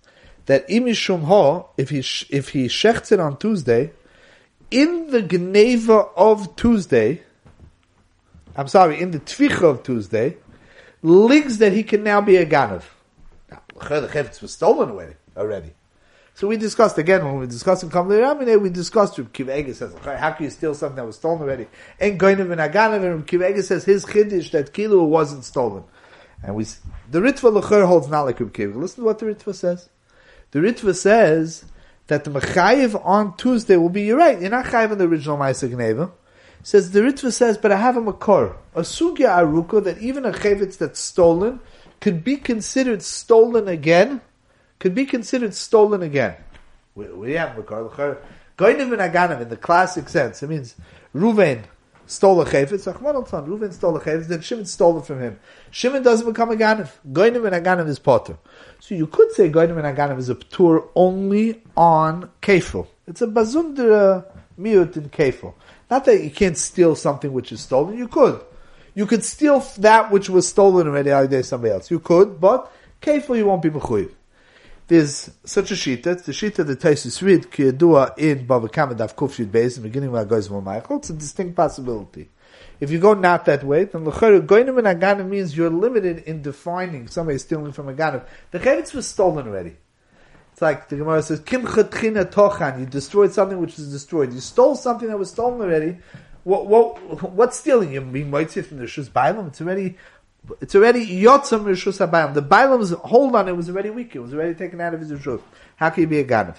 that 0.46 0.66
Imishum 0.68 1.24
Ho, 1.24 1.70
if 1.76 1.90
he, 1.90 1.98
if 1.98 2.50
he 2.50 2.66
shechts 2.66 3.12
it 3.12 3.20
on 3.20 3.36
Tuesday, 3.36 3.92
in 4.70 5.10
the 5.10 5.22
Geneva 5.22 6.06
of 6.16 6.56
Tuesday, 6.56 7.22
I'm 8.56 8.68
sorry, 8.68 9.00
in 9.00 9.10
the 9.10 9.20
Tvicha 9.20 9.62
of 9.62 9.82
Tuesday, 9.82 10.36
links 11.02 11.58
that 11.58 11.72
he 11.72 11.82
can 11.82 12.02
now 12.02 12.20
be 12.20 12.36
a 12.36 12.46
Ganav. 12.46 12.82
Now, 13.50 13.60
the 14.00 14.08
Chefetz 14.08 14.42
was 14.42 14.52
stolen 14.52 14.90
away 14.90 15.16
already. 15.36 15.72
So 16.34 16.48
we 16.48 16.58
discussed 16.58 16.98
again 16.98 17.24
when 17.24 17.34
we 17.34 17.40
were 17.40 17.46
discussing 17.46 17.88
Kamle 17.88 18.20
Ramine, 18.20 18.60
we 18.60 18.68
discussed 18.68 19.16
Reb 19.16 19.32
Kiv 19.32 19.74
says, 19.74 19.94
how 20.04 20.32
can 20.32 20.44
you 20.44 20.50
steal 20.50 20.74
something 20.74 20.96
that 20.96 21.06
was 21.06 21.16
stolen 21.16 21.40
already? 21.40 21.66
And 21.98 22.20
Goinim 22.20 22.52
and 22.52 22.60
Aganav 22.60 23.02
and 23.04 23.32
Reb 23.32 23.62
says 23.62 23.84
his 23.84 24.04
chiddush 24.04 24.50
that 24.50 24.74
Kilu 24.74 25.08
wasn't 25.08 25.44
stolen. 25.44 25.84
And 26.42 26.54
we, 26.54 26.64
the 27.10 27.20
Ritva 27.20 27.58
Lecher 27.58 27.86
holds 27.86 28.08
not 28.08 28.22
like 28.22 28.38
Reb. 28.38 28.54
Listen 28.76 29.02
to 29.02 29.04
what 29.04 29.18
the 29.18 29.26
Ritva 29.26 29.54
says. 29.54 29.88
The 30.50 30.58
Ritva 30.58 30.94
says 30.94 31.64
that 32.06 32.24
the 32.24 32.30
Mechayiv 32.30 33.04
on 33.04 33.36
Tuesday 33.36 33.76
will 33.76 33.88
be, 33.88 34.02
you're 34.02 34.18
right, 34.18 34.40
you're 34.40 34.50
not 34.50 34.66
Chayiv 34.66 34.92
on 34.92 34.98
the 34.98 35.04
original 35.04 35.36
Maisa 35.36 35.68
Gneva. 35.68 36.10
Says, 36.62 36.90
the 36.90 37.00
Ritva 37.00 37.32
says, 37.32 37.58
but 37.58 37.70
I 37.70 37.76
have 37.76 37.96
a 37.96 38.00
Makor, 38.00 38.56
a 38.74 38.80
Sugya 38.80 39.38
Aruka, 39.38 39.84
that 39.84 39.98
even 39.98 40.24
a 40.24 40.32
Chavitz 40.32 40.76
that's 40.78 40.98
stolen 40.98 41.60
could 42.00 42.24
be 42.24 42.36
considered 42.36 43.02
stolen 43.02 43.68
again, 43.68 44.20
could 44.78 44.94
be 44.94 45.06
considered 45.06 45.54
stolen 45.54 46.02
again. 46.02 46.34
We, 46.94 47.06
we 47.06 47.32
have 47.34 47.56
Makor. 47.56 48.18
Goinim 48.58 48.92
and 48.92 49.00
Aganim, 49.00 49.42
in 49.42 49.48
the 49.48 49.56
classic 49.56 50.08
sense, 50.08 50.42
it 50.42 50.48
means 50.48 50.74
Ruvain 51.14 51.64
stole 52.06 52.40
a 52.40 52.44
chayfetz. 52.44 52.92
Achman 52.92 53.28
son, 53.28 53.46
Reuven 53.46 53.72
stole 53.72 53.96
a 53.96 54.00
chayfetz. 54.00 54.28
Then 54.28 54.40
Shimon 54.40 54.66
stole 54.66 54.98
it 54.98 55.06
from 55.06 55.20
him. 55.20 55.38
Shimon 55.70 56.02
doesn't 56.02 56.26
become 56.26 56.50
a 56.50 56.56
ganif. 56.56 56.90
Goinim 57.12 57.46
and 57.50 57.64
Aganim 57.64 57.88
is 57.88 57.98
potter. 57.98 58.38
So 58.80 58.94
you 58.94 59.06
could 59.06 59.32
say 59.32 59.50
Goinim 59.50 59.82
and 59.82 59.96
Aganim 59.96 60.18
is 60.18 60.28
a 60.28 60.34
tour 60.34 60.88
only 60.94 61.62
on 61.76 62.30
kefil. 62.42 62.86
It's 63.06 63.22
a 63.22 63.26
bazundra 63.26 64.24
miut 64.58 64.96
in 64.96 65.10
kefil. 65.10 65.54
Not 65.90 66.04
that 66.06 66.22
you 66.22 66.30
can't 66.30 66.56
steal 66.56 66.96
something 66.96 67.32
which 67.32 67.52
is 67.52 67.60
stolen. 67.60 67.96
You 67.96 68.08
could. 68.08 68.40
You 68.94 69.06
could 69.06 69.24
steal 69.24 69.60
that 69.78 70.10
which 70.10 70.30
was 70.30 70.48
stolen 70.48 70.88
already 70.88 71.12
out 71.12 71.32
of 71.32 71.46
somebody 71.46 71.72
else. 71.72 71.90
You 71.90 72.00
could, 72.00 72.40
but 72.40 72.72
kefil 73.02 73.36
you 73.36 73.46
won't 73.46 73.62
be 73.62 73.70
mechuyev. 73.70 74.12
There's 74.88 75.32
such 75.42 75.72
a 75.72 75.76
sheet. 75.76 76.06
It's 76.06 76.22
the 76.22 76.60
of 76.60 76.66
the 76.68 76.76
Taisus 76.76 77.20
read 77.20 77.50
Kiyadua 77.50 78.16
in 78.18 78.46
Bava 78.46 78.70
Kama 78.70 78.94
Daf 78.94 79.16
Kufyud 79.16 79.46
Beis, 79.46 79.76
in 79.76 79.82
the 79.82 79.88
beginning 79.88 80.14
of 80.14 80.28
Agoz 80.28 80.62
Michael. 80.62 80.98
It's 80.98 81.10
a 81.10 81.12
distinct 81.12 81.56
possibility. 81.56 82.28
If 82.78 82.92
you 82.92 83.00
go 83.00 83.14
not 83.14 83.46
that 83.46 83.64
way, 83.64 83.84
then 83.84 84.04
L'chayr, 84.04 84.46
Goinim 84.46 84.78
and 84.78 84.86
Aganim 84.86 85.28
means 85.28 85.56
you're 85.56 85.70
limited 85.70 86.18
in 86.18 86.40
defining 86.40 87.08
somebody 87.08 87.38
stealing 87.38 87.72
from 87.72 87.88
a 87.88 87.94
Aganim. 87.94 88.24
The 88.52 88.60
Chayvitz 88.60 88.94
was 88.94 89.08
stolen 89.08 89.48
already. 89.48 89.76
It's 90.52 90.62
like 90.62 90.88
the 90.88 90.96
Gemara 90.96 91.20
says, 91.20 91.40
Kim 91.40 91.66
Chatchina 91.66 92.24
Tochan, 92.24 92.78
you 92.78 92.86
destroyed 92.86 93.32
something 93.32 93.58
which 93.58 93.76
was 93.76 93.90
destroyed. 93.90 94.32
You 94.32 94.40
stole 94.40 94.76
something 94.76 95.08
that 95.08 95.18
was 95.18 95.30
stolen 95.30 95.60
already. 95.60 95.98
What, 96.44 96.68
what, 96.68 97.32
what's 97.32 97.58
stealing? 97.58 97.92
You 97.92 98.02
mean 98.02 98.30
Moitzit 98.30 98.66
from 98.66 98.78
the 98.78 98.84
Shus 98.84 99.10
Bailam? 99.10 99.48
It's 99.48 99.60
already 99.60 99.96
it's 100.60 100.74
already 100.74 101.06
yotzam 101.06 101.64
rishus 101.64 102.06
habayim. 102.06 102.34
The 102.34 102.42
Bailam's 102.42 102.90
hold 102.90 103.34
on 103.34 103.48
it 103.48 103.56
was 103.56 103.68
already 103.68 103.90
weak. 103.90 104.14
It 104.14 104.20
was 104.20 104.32
already 104.34 104.54
taken 104.54 104.80
out 104.80 104.94
of 104.94 105.00
his 105.00 105.12
rishus. 105.12 105.40
How 105.76 105.90
can 105.90 106.02
he 106.02 106.06
be 106.06 106.18
a 106.18 106.24
ganav? 106.24 106.56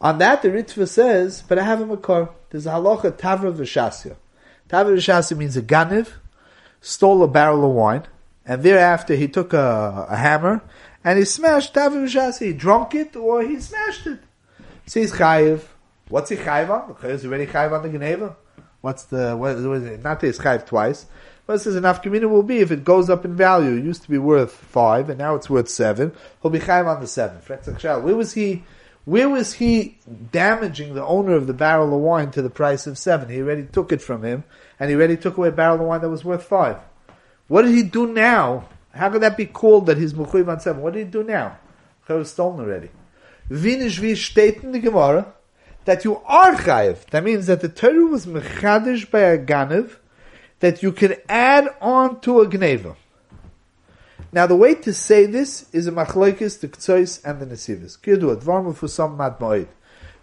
On 0.00 0.18
that, 0.18 0.42
the 0.42 0.48
Ritva 0.48 0.86
says, 0.86 1.42
but 1.46 1.58
I 1.58 1.62
have 1.62 1.80
a 1.80 1.96
makor. 1.96 2.28
There's 2.50 2.66
a 2.66 2.70
halacha 2.70 3.12
tavra 3.12 3.52
v'shasya. 3.52 4.16
Tavra 4.68 4.96
v'shasya 4.96 5.36
means 5.36 5.56
a 5.56 5.62
ganav 5.62 6.10
stole 6.80 7.22
a 7.22 7.28
barrel 7.28 7.64
of 7.64 7.72
wine, 7.72 8.04
and 8.44 8.62
thereafter 8.62 9.14
he 9.14 9.28
took 9.28 9.52
a, 9.52 10.06
a 10.10 10.16
hammer 10.16 10.62
and 11.02 11.18
he 11.18 11.24
smashed 11.24 11.74
tavra 11.74 12.04
v'shasya. 12.04 12.46
He 12.46 12.52
drunk 12.52 12.94
it 12.94 13.16
or 13.16 13.42
he 13.42 13.58
smashed 13.60 14.06
it. 14.06 14.20
So 14.86 15.00
he's 15.00 15.12
chayiv. 15.12 15.62
What's 16.08 16.28
he 16.28 16.36
chayiv 16.36 16.68
on? 16.68 16.88
Because 16.88 17.22
He's 17.22 17.30
already 17.30 17.46
chayiv 17.46 17.72
on 17.72 17.82
the 17.82 17.88
geneva. 17.88 18.36
What's 18.82 19.04
the 19.04 19.34
what, 19.36 19.56
what 19.56 19.78
is 19.78 19.84
it? 19.84 20.02
Not 20.02 20.20
that 20.20 20.26
he's 20.26 20.38
chayiv 20.38 20.66
twice. 20.66 21.06
What 21.46 21.58
says 21.58 21.76
enough 21.76 22.00
community 22.00 22.32
will 22.32 22.42
be 22.42 22.60
if 22.60 22.70
it 22.70 22.84
goes 22.84 23.10
up 23.10 23.24
in 23.24 23.36
value. 23.36 23.76
It 23.76 23.84
used 23.84 24.02
to 24.02 24.10
be 24.10 24.16
worth 24.16 24.52
five, 24.52 25.10
and 25.10 25.18
now 25.18 25.34
it's 25.34 25.50
worth 25.50 25.68
seven. 25.68 26.12
He'll 26.40 26.50
be 26.50 26.58
chayim 26.58 26.86
on 26.86 27.00
the 27.00 27.06
seven. 27.06 27.36
Where 28.02 28.16
was 28.16 28.32
he? 28.32 28.64
Where 29.04 29.28
was 29.28 29.54
he 29.54 29.98
damaging 30.32 30.94
the 30.94 31.04
owner 31.04 31.34
of 31.34 31.46
the 31.46 31.52
barrel 31.52 31.94
of 31.94 32.00
wine 32.00 32.30
to 32.30 32.40
the 32.40 32.48
price 32.48 32.86
of 32.86 32.96
seven? 32.96 33.28
He 33.28 33.42
already 33.42 33.64
took 33.64 33.92
it 33.92 34.00
from 34.00 34.24
him, 34.24 34.44
and 34.80 34.88
he 34.88 34.96
already 34.96 35.18
took 35.18 35.36
away 35.36 35.48
a 35.48 35.52
barrel 35.52 35.80
of 35.80 35.86
wine 35.86 36.00
that 36.00 36.08
was 36.08 36.24
worth 36.24 36.44
five. 36.44 36.78
What 37.48 37.62
did 37.62 37.74
he 37.74 37.82
do 37.82 38.06
now? 38.06 38.66
How 38.92 39.10
could 39.10 39.20
that 39.20 39.36
be 39.36 39.44
called 39.44 39.84
that 39.86 39.98
he's 39.98 40.14
mechuyev 40.14 40.48
on 40.48 40.60
seven? 40.60 40.80
What 40.80 40.94
did 40.94 41.06
he 41.06 41.10
do 41.10 41.22
now? 41.22 41.58
Chayav 42.08 42.18
was 42.18 42.30
stolen 42.30 42.60
already. 42.60 42.88
Vinish 43.50 44.26
state 44.26 44.62
in 44.62 44.72
the 44.72 44.78
Gemara 44.78 45.34
that 45.84 46.06
you 46.06 46.22
are 46.24 46.54
chayav. 46.54 47.04
That 47.10 47.24
means 47.24 47.46
that 47.46 47.60
the 47.60 47.68
Torah 47.68 48.06
was 48.06 48.24
mechadish 48.24 49.10
by 49.10 49.20
a 49.20 49.38
ganev 49.38 49.96
that 50.64 50.82
you 50.82 50.92
can 50.92 51.14
add 51.28 51.68
on 51.82 52.18
to 52.20 52.40
a 52.40 52.46
gneva. 52.46 52.96
Now 54.32 54.46
the 54.46 54.56
way 54.56 54.74
to 54.76 54.94
say 54.94 55.26
this 55.26 55.68
is 55.74 55.86
a 55.86 55.92
machlokes, 55.92 56.58
the 56.58 56.68
Ktsois 56.68 57.22
and 57.22 57.38
the 57.38 57.44
Nesivos. 57.44 58.00
Kidu, 58.00 58.34
Dvarma 58.40 58.74
for 58.74 58.88
some 58.88 59.18
mat 59.18 59.38
moed. 59.38 59.68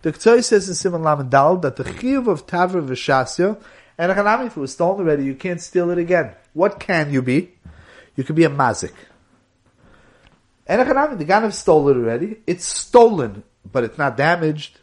The 0.02 0.12
Ktsois 0.12 0.46
says 0.46 0.68
in 0.68 0.74
Simon 0.74 1.04
Lamendal 1.04 1.62
that 1.62 1.76
the 1.76 1.84
chiyuv 1.84 2.28
of 2.28 2.48
Tavra 2.48 2.84
v'shasya, 2.84 3.62
and 4.00 4.12
Hanami, 4.12 4.48
if 4.48 4.58
it 4.58 4.60
was 4.60 4.74
stolen 4.74 5.02
already, 5.02 5.26
you 5.26 5.36
can't 5.36 5.62
steal 5.62 5.92
it 5.92 6.00
again. 6.00 6.32
What 6.54 6.80
can 6.80 7.14
you 7.14 7.22
be? 7.22 7.52
You 8.16 8.24
can 8.24 8.36
be 8.36 8.44
a 8.44 8.50
mazik. 8.50 8.96
And 10.66 10.82
Hanami, 10.82 11.20
the 11.20 11.26
Ganav 11.26 11.54
stole 11.54 11.88
it 11.90 11.98
already. 11.98 12.38
It's 12.48 12.66
stolen, 12.66 13.44
but 13.72 13.84
it's 13.84 14.00
not 14.00 14.18
damaged. 14.18 14.80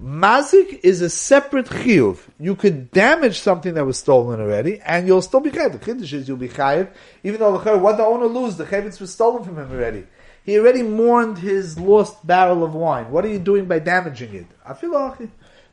Mazik 0.00 0.80
is 0.82 1.02
a 1.02 1.10
separate 1.10 1.66
chiyuv. 1.66 2.18
You 2.40 2.56
could 2.56 2.90
damage 2.92 3.40
something 3.40 3.74
that 3.74 3.84
was 3.84 3.98
stolen 3.98 4.40
already, 4.40 4.80
and 4.80 5.06
you'll 5.06 5.20
still 5.20 5.40
be 5.40 5.50
chayiv. 5.50 5.72
The 5.72 5.78
chiddush 5.78 6.12
is 6.14 6.28
you'll 6.28 6.38
be 6.38 6.48
chayiv, 6.48 6.90
even 7.22 7.40
though 7.40 7.58
the 7.58 7.76
what 7.76 7.98
the 7.98 8.04
owner 8.04 8.26
lose, 8.26 8.56
the 8.56 8.64
chayiv 8.64 8.98
was 9.00 9.12
stolen 9.12 9.44
from 9.44 9.58
him 9.58 9.70
already. 9.70 10.06
He 10.44 10.58
already 10.58 10.82
mourned 10.82 11.38
his 11.38 11.78
lost 11.78 12.26
barrel 12.26 12.64
of 12.64 12.74
wine. 12.74 13.10
What 13.10 13.24
are 13.26 13.28
you 13.28 13.38
doing 13.38 13.66
by 13.66 13.80
damaging 13.80 14.34
it? 14.34 14.46
I 14.64 14.72
feel 14.72 14.92
like 14.92 15.18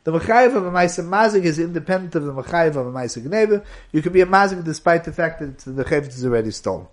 the 0.04 0.12
mechayiv 0.12 0.54
of 0.54 0.66
a 0.66 0.70
ma'aser 0.70 1.04
mazik 1.08 1.44
is 1.44 1.58
independent 1.58 2.14
of 2.14 2.24
the 2.24 2.32
mechayiv 2.32 2.76
of 2.76 2.86
a 2.86 2.92
ma'aser 2.92 3.22
gneva. 3.22 3.64
You 3.90 4.02
can 4.02 4.12
be 4.12 4.20
a 4.20 4.26
mazik 4.26 4.62
despite 4.64 5.04
the 5.04 5.12
fact 5.12 5.40
that 5.40 5.58
the 5.60 5.84
chayiv 5.84 6.08
is 6.08 6.24
already 6.26 6.50
stolen. 6.50 6.88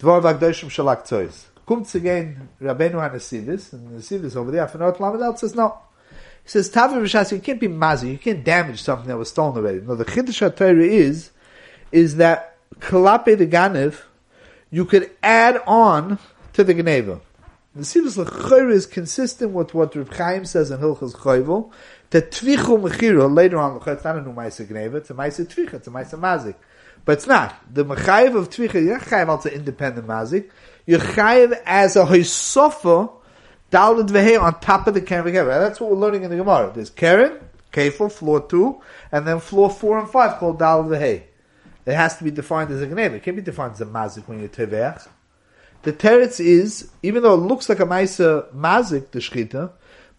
Dvar 0.00 0.22
v'agdoshim 0.22 0.70
shalak 0.70 1.06
tzoyz. 1.06 1.44
Comes 1.66 1.94
again 1.94 2.48
Rabbeinu 2.62 2.92
HaNesivis, 2.92 3.74
and 3.74 3.90
the 3.90 4.00
Nesivis 4.00 4.36
over 4.36 4.50
there, 4.50 4.66
Afanot 4.66 4.96
Lamadal 4.96 5.38
says 5.38 5.54
no. 5.54 5.78
Says, 6.48 6.70
Tavi 6.70 6.94
Rishas, 6.94 7.30
you 7.30 7.40
can't 7.40 7.60
be 7.60 7.68
mazi, 7.68 8.10
you 8.10 8.16
can't 8.16 8.42
damage 8.42 8.80
something 8.80 9.06
that 9.08 9.18
was 9.18 9.28
stolen 9.28 9.58
already. 9.58 9.82
No, 9.82 9.94
the 9.94 10.06
Chiddush 10.06 10.50
HaTorah 10.50 10.82
is, 10.82 11.30
is 11.92 12.16
that 12.16 12.56
Kalape 12.76 13.36
the 13.36 13.46
Ganev, 13.46 14.00
you 14.70 14.86
could 14.86 15.10
add 15.22 15.60
on 15.66 16.18
to 16.54 16.64
the 16.64 16.72
Geneva. 16.72 17.20
The 17.74 17.82
Sivas 17.82 18.16
L'chayr 18.16 18.72
is 18.72 18.86
consistent 18.86 19.50
with 19.52 19.74
what 19.74 19.94
Reb 19.94 20.10
Chaim 20.14 20.46
says 20.46 20.70
in 20.70 20.80
Hilchas 20.80 21.14
Chayvul, 21.16 21.70
that 22.10 22.30
Tvichu 22.30 22.80
Mechira, 22.80 23.30
later 23.30 23.58
on, 23.58 23.76
it's 23.86 24.04
not 24.04 24.16
a 24.16 24.22
new 24.22 24.32
Maisa 24.32 24.66
Geneva, 24.66 24.96
it's 24.96 25.10
a 25.10 25.14
Maisa 25.14 25.46
Tvicha, 25.46 25.74
it's 25.74 25.86
a 25.86 25.90
Maisa 25.90 26.18
Mazik. 26.18 26.54
But 27.04 27.18
it's 27.18 27.26
not. 27.26 27.54
The 27.70 27.84
Mechayiv 27.84 28.34
of 28.34 28.48
Tvicha, 28.48 28.82
you're 28.82 28.98
Chayiv 28.98 29.28
also 29.28 29.50
independent 29.50 30.06
Mazik, 30.06 30.48
you're 30.86 30.98
Chayiv 30.98 31.60
as 31.66 31.94
a 31.96 32.06
Hoysofa, 32.06 33.12
Dalad 33.70 34.08
Vehe 34.08 34.40
on 34.40 34.58
top 34.60 34.86
of 34.86 34.94
the 34.94 35.00
Karen 35.02 35.32
That's 35.32 35.80
what 35.80 35.90
we're 35.90 35.96
learning 35.96 36.22
in 36.22 36.30
the 36.30 36.36
Gemara. 36.36 36.72
There's 36.74 36.90
Karen, 36.90 37.38
Kefil, 37.72 38.10
floor 38.10 38.40
two, 38.40 38.80
and 39.12 39.26
then 39.26 39.40
floor 39.40 39.68
four 39.70 39.98
and 39.98 40.08
five 40.08 40.38
called 40.38 40.58
Dalad 40.58 40.88
Vehe. 40.88 41.22
It 41.84 41.94
has 41.94 42.16
to 42.18 42.24
be 42.24 42.30
defined 42.30 42.70
as 42.70 42.80
a 42.80 42.86
Gneva. 42.86 43.14
It 43.14 43.22
can't 43.22 43.36
be 43.36 43.42
defined 43.42 43.72
as 43.72 43.80
a 43.80 43.86
Mazik 43.86 44.26
when 44.26 44.40
you're 44.40 44.48
Teveach. 44.48 45.08
The 45.82 45.92
teretz 45.92 46.40
is, 46.40 46.90
even 47.02 47.22
though 47.22 47.34
it 47.34 47.38
looks 47.38 47.68
like 47.68 47.80
a 47.80 47.86
Maisa 47.86 48.52
Mazik, 48.52 49.10
the 49.10 49.20
Shchita, 49.20 49.70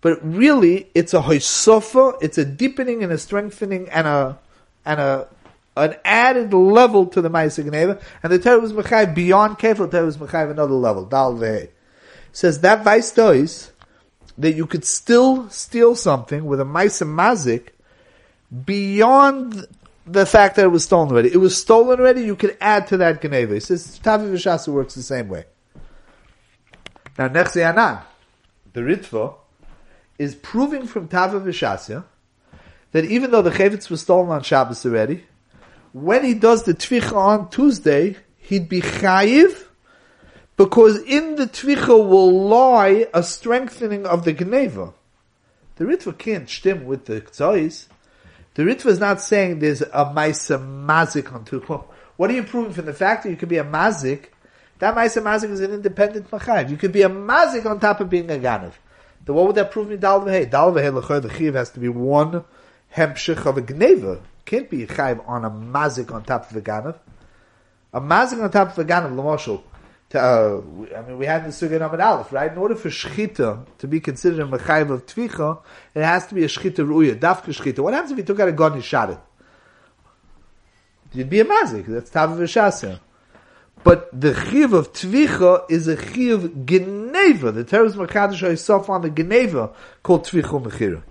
but 0.01 0.19
really 0.23 0.87
it's 0.95 1.13
a 1.13 1.21
Hoysofa, 1.21 2.17
it's 2.21 2.37
a 2.37 2.45
deepening 2.45 3.03
and 3.03 3.11
a 3.11 3.17
strengthening 3.17 3.89
and 3.89 4.07
a, 4.07 4.39
and 4.85 4.99
a, 4.99 5.27
an 5.75 5.95
added 6.05 6.53
level 6.53 7.05
to 7.07 7.21
the 7.21 7.29
Maisa 7.29 7.63
Gneva, 7.63 8.01
and 8.23 8.31
the 8.31 8.39
Torah 8.39 8.59
was 8.59 8.73
Mechai 8.73 9.13
beyond 9.13 9.59
Kefil, 9.59 9.89
the 9.89 9.97
Torah 9.97 10.05
was 10.05 10.17
Mechai 10.17 10.49
another 10.49 10.73
level, 10.73 11.05
Dal 11.05 11.33
Vehe 11.33 11.69
says 12.31 12.61
that 12.61 12.83
vice 12.83 13.11
does 13.11 13.71
that 14.37 14.53
you 14.53 14.65
could 14.65 14.85
still 14.85 15.49
steal 15.49 15.95
something 15.95 16.45
with 16.45 16.59
a 16.59 16.65
mice 16.65 17.01
and 17.01 17.17
mazik 17.17 17.69
beyond 18.65 19.67
the 20.05 20.25
fact 20.25 20.55
that 20.55 20.65
it 20.65 20.69
was 20.69 20.85
stolen 20.85 21.11
already. 21.11 21.31
It 21.31 21.37
was 21.37 21.59
stolen 21.59 21.99
already, 21.99 22.23
you 22.23 22.35
could 22.35 22.57
add 22.59 22.87
to 22.87 22.97
that 22.97 23.21
Geneva. 23.21 23.53
He 23.53 23.59
says 23.59 23.99
Tavi 23.99 24.27
Vishasa 24.27 24.69
works 24.69 24.95
the 24.95 25.03
same 25.03 25.27
way. 25.27 25.45
Now, 27.17 27.27
Nechse 27.27 27.63
Anan, 27.63 28.01
the 28.73 28.81
Ritva, 28.81 29.35
is 30.17 30.35
proving 30.35 30.87
from 30.87 31.07
Tavi 31.07 31.39
Vishasya 31.39 32.03
that 32.91 33.05
even 33.05 33.31
though 33.31 33.41
the 33.41 33.51
Chavetz 33.51 33.89
was 33.89 34.01
stolen 34.01 34.31
on 34.31 34.41
Shabbos 34.41 34.85
already, 34.85 35.25
when 35.91 36.23
he 36.23 36.33
does 36.33 36.63
the 36.63 36.73
Tvicha 36.73 37.13
on 37.13 37.49
Tuesday, 37.49 38.15
he'd 38.37 38.69
be 38.69 38.81
Chayiv 38.81 39.65
because 40.59 40.97
in 41.03 41.37
the 41.37 41.45
tvicha 41.45 41.87
will 41.87 42.47
lie 42.49 43.07
a 43.13 43.23
strengthening 43.23 44.05
of 44.05 44.25
the 44.25 44.33
gneva. 44.33 44.93
The 45.77 45.85
Ritva 45.85 46.17
can't 46.17 46.49
stem 46.49 46.83
with 46.83 47.05
the 47.05 47.21
Ktsois. 47.21 47.87
The 48.55 48.63
Ritva 48.63 48.87
is 48.87 48.99
not 48.99 49.21
saying 49.21 49.59
there's 49.59 49.81
a 49.81 50.11
Maisa 50.13 50.59
Mazik 50.59 51.33
on 51.33 51.45
Tukva. 51.45 51.85
What 52.17 52.29
are 52.29 52.33
you 52.33 52.43
proving 52.43 52.73
from 52.73 52.87
the 52.87 52.93
fact 52.93 53.23
that 53.23 53.29
you 53.29 53.37
could 53.37 53.47
be 53.47 53.57
a 53.57 53.63
Mazik? 53.63 54.25
That 54.79 54.95
Maisa 54.95 55.23
Mazik 55.23 55.49
is 55.49 55.61
an 55.61 55.71
independent 55.71 56.29
Machayiv. 56.29 56.69
You 56.69 56.75
could 56.75 56.91
be 56.91 57.03
a 57.03 57.09
Mazik 57.09 57.65
on 57.65 57.79
top 57.79 58.01
of 58.01 58.09
being 58.09 58.29
a 58.29 58.33
Ganav. 58.33 58.73
Then 59.23 59.35
what 59.35 59.47
would 59.47 59.55
that 59.55 59.71
prove 59.71 59.87
me? 59.87 59.95
Dal 59.95 60.19
Vehei. 60.23 60.51
Dal 60.51 60.73
the 60.73 61.33
Chiv 61.37 61.53
has 61.53 61.69
to 61.69 61.79
be 61.79 61.87
one 61.87 62.43
Hemshich 62.93 63.45
of 63.45 63.57
a 63.57 63.61
Gneva. 63.61 64.19
Can't 64.43 64.69
be 64.69 64.83
a 64.83 64.87
Chayiv 64.87 65.25
on 65.25 65.45
a 65.45 65.49
Mazik 65.49 66.13
on 66.13 66.25
top 66.25 66.51
of 66.51 66.57
a 66.57 66.61
Ganav. 66.61 66.97
A 67.93 68.01
Mazik 68.01 68.43
on 68.43 68.51
top 68.51 68.77
of 68.77 68.79
a 68.79 68.83
Ganav, 68.83 69.15
L'moshel, 69.15 69.63
to, 70.09 70.19
uh, 70.19 70.61
I 70.97 71.01
mean, 71.03 71.17
we 71.19 71.25
had 71.27 71.45
the 71.45 71.49
Sugya 71.49 71.79
Namad 71.79 72.03
Aleph, 72.03 72.33
right? 72.33 72.51
In 72.51 72.57
order 72.57 72.75
for 72.75 72.89
Shchita 72.89 73.65
to 73.77 73.87
be 73.87 73.99
considered 73.99 74.39
a 74.39 74.45
Mechayiv 74.45 74.89
of 74.89 75.05
Tvicha, 75.05 75.59
it 75.93 76.03
has 76.03 76.25
to 76.27 76.35
be 76.35 76.43
a 76.43 76.47
Shchita 76.47 76.77
Ruya, 76.77 77.19
Dafka 77.19 77.53
Shchita. 77.53 77.79
What 77.79 77.93
happens 77.93 78.11
if 78.11 78.17
you 78.17 78.23
took 78.23 78.39
out 78.39 78.47
a 78.47 78.51
gun 78.51 78.73
and 78.73 78.83
shot 78.83 79.11
it? 79.11 79.19
You'd 81.13 81.29
be 81.29 81.39
a 81.39 81.45
Mazik, 81.45 81.85
that's 81.85 82.09
Tav 82.09 82.31
Vishasya. 82.31 82.99
But 83.83 84.09
the 84.19 84.33
Chiv 84.33 84.73
of 84.73 84.93
Tvicha 84.93 85.69
is 85.69 85.87
a 85.87 85.95
Chiv 85.95 86.65
Geneva. 86.65 87.51
The 87.51 87.63
terrorist 87.63 87.95
Makadish 87.95 88.41
Yisaf 88.41 88.89
on 88.89 89.01
the 89.01 89.09
Geneva 89.09 89.71
called 90.03 90.25
Tvicha 90.25 90.61
Mechira. 90.63 91.03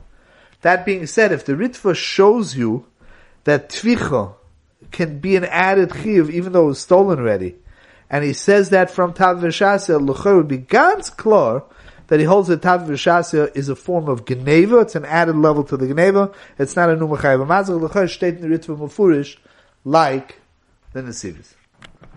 That 0.62 0.84
being 0.84 1.06
said, 1.06 1.32
if 1.32 1.44
the 1.44 1.52
Ritva 1.52 1.94
shows 1.94 2.56
you 2.56 2.86
that 3.44 3.70
Tvicha 3.70 4.34
can 4.90 5.20
be 5.20 5.36
an 5.36 5.44
added 5.44 5.94
Chiv 5.94 6.30
even 6.30 6.52
though 6.52 6.64
it 6.64 6.68
was 6.68 6.80
stolen 6.80 7.20
already, 7.20 7.56
and 8.10 8.24
he 8.24 8.32
says 8.32 8.70
that 8.70 8.90
from 8.90 9.12
Tav 9.12 9.38
Vishasya, 9.38 10.04
Luchor 10.04 10.36
would 10.36 10.48
be 10.48 10.58
ganz 10.58 11.10
klar 11.10 11.64
that 12.06 12.18
he 12.18 12.24
holds 12.24 12.48
that 12.48 12.62
Tav 12.62 12.82
Vishasya 12.82 13.54
is 13.54 13.68
a 13.68 13.76
form 13.76 14.08
of 14.08 14.24
Geneva, 14.24 14.80
it's 14.80 14.94
an 14.94 15.04
added 15.04 15.36
level 15.36 15.62
to 15.64 15.76
the 15.76 15.86
Geneva, 15.86 16.32
it's 16.58 16.74
not 16.74 16.88
a 16.88 16.96
Numachayv. 16.96 17.46
Mazal 17.46 17.80
Luchor 17.80 18.08
steht 18.08 18.36
in 18.36 18.40
the 18.40 18.58
Ritva 18.58 18.78
Mufurish, 18.78 19.36
like 19.84 20.40
the 20.92 21.02
Nesivis. 21.02 21.54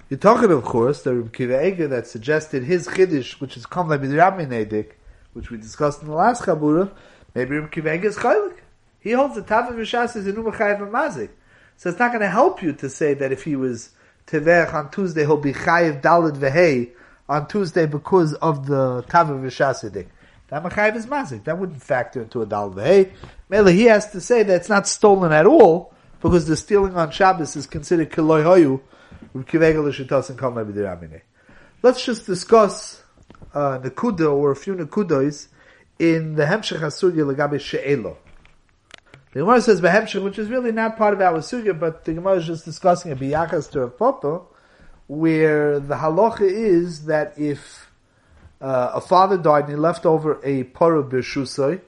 You're 0.09 0.17
talking, 0.17 0.51
of 0.51 0.63
course, 0.63 1.03
the 1.03 1.15
Reb 1.15 1.33
Kiva 1.33 1.87
that 1.87 2.07
suggested 2.07 2.63
his 2.63 2.87
Chiddush, 2.87 3.39
which 3.39 3.55
is 3.55 3.65
Nedig, 3.65 4.91
which 5.33 5.49
we 5.49 5.57
discussed 5.57 6.01
in 6.01 6.09
the 6.09 6.13
last 6.13 6.43
Chabura, 6.43 6.91
maybe 7.33 7.57
Reb 7.57 7.71
Kiva 7.71 7.93
is 7.93 8.17
Chaylik. 8.17 8.57
He 8.99 9.11
holds 9.11 9.35
that 9.35 9.47
Tav 9.47 9.73
Vishasya 9.73 10.17
is 10.17 10.27
a 10.27 10.33
Numachayv 10.33 10.79
Mazik. 10.89 11.29
So 11.77 11.89
it's 11.89 11.99
not 11.99 12.11
going 12.11 12.21
to 12.21 12.29
help 12.29 12.61
you 12.61 12.73
to 12.73 12.89
say 12.89 13.13
that 13.15 13.31
if 13.31 13.43
he 13.43 13.55
was 13.55 13.91
On 14.33 14.89
Tuesday, 14.91 15.21
he'll 15.21 15.37
be 15.37 15.53
Chayiv 15.53 16.01
Dalit 16.01 16.37
Vehei 16.37 16.91
on 17.27 17.47
Tuesday 17.47 17.85
because 17.85 18.33
of 18.35 18.65
the 18.65 19.03
Tava 19.09 19.33
Vishasidik. 19.33 20.07
That 20.47 20.63
Machayiv 20.63 20.95
is 20.95 21.05
Mazik. 21.05 21.43
That 21.43 21.57
wouldn't 21.57 21.83
factor 21.83 22.21
into 22.21 22.41
a 22.41 22.45
Dalit 22.45 22.75
Vehei. 22.75 23.11
Mele, 23.49 23.67
he 23.67 23.83
has 23.85 24.11
to 24.11 24.21
say 24.21 24.43
that 24.43 24.55
it's 24.55 24.69
not 24.69 24.87
stolen 24.87 25.33
at 25.33 25.45
all 25.45 25.93
because 26.21 26.47
the 26.47 26.55
stealing 26.55 26.95
on 26.95 27.11
Shabbos 27.11 27.55
is 27.55 27.67
considered 27.67 28.11
Kiloi 28.11 28.43
Hoyu. 28.43 28.81
Let's 31.83 32.05
just 32.05 32.25
discuss 32.25 33.03
uh, 33.53 33.79
Nakuda 33.79 34.33
or 34.33 34.51
a 34.51 34.55
few 34.55 34.75
Nakudos 34.75 35.47
in 35.99 36.35
the 36.35 36.43
Hemshech 36.43 36.79
HaSugya 36.79 37.33
Legabe 37.33 37.59
She'elo. 37.59 38.17
The 39.31 39.39
Gemara 39.39 39.61
says 39.61 39.79
Behemshech, 39.79 40.21
which 40.21 40.37
is 40.37 40.49
really 40.49 40.73
not 40.73 40.97
part 40.97 41.13
of 41.13 41.21
our 41.21 41.39
sugya, 41.39 41.77
but 41.77 42.03
the 42.03 42.13
Gemara 42.13 42.35
is 42.35 42.47
just 42.47 42.65
discussing 42.65 43.13
a 43.13 43.15
biyachas 43.15 43.71
to 43.71 43.83
a 43.83 43.89
papa, 43.89 44.41
where 45.07 45.79
the 45.79 45.95
halacha 45.95 46.41
is 46.41 47.05
that 47.05 47.39
if 47.39 47.89
uh, 48.59 48.91
a 48.95 49.01
father 49.01 49.37
died 49.37 49.65
and 49.65 49.73
he 49.73 49.75
left 49.77 50.05
over 50.05 50.41
a 50.43 50.65
para 50.65 51.01
b'shusay, 51.01 51.79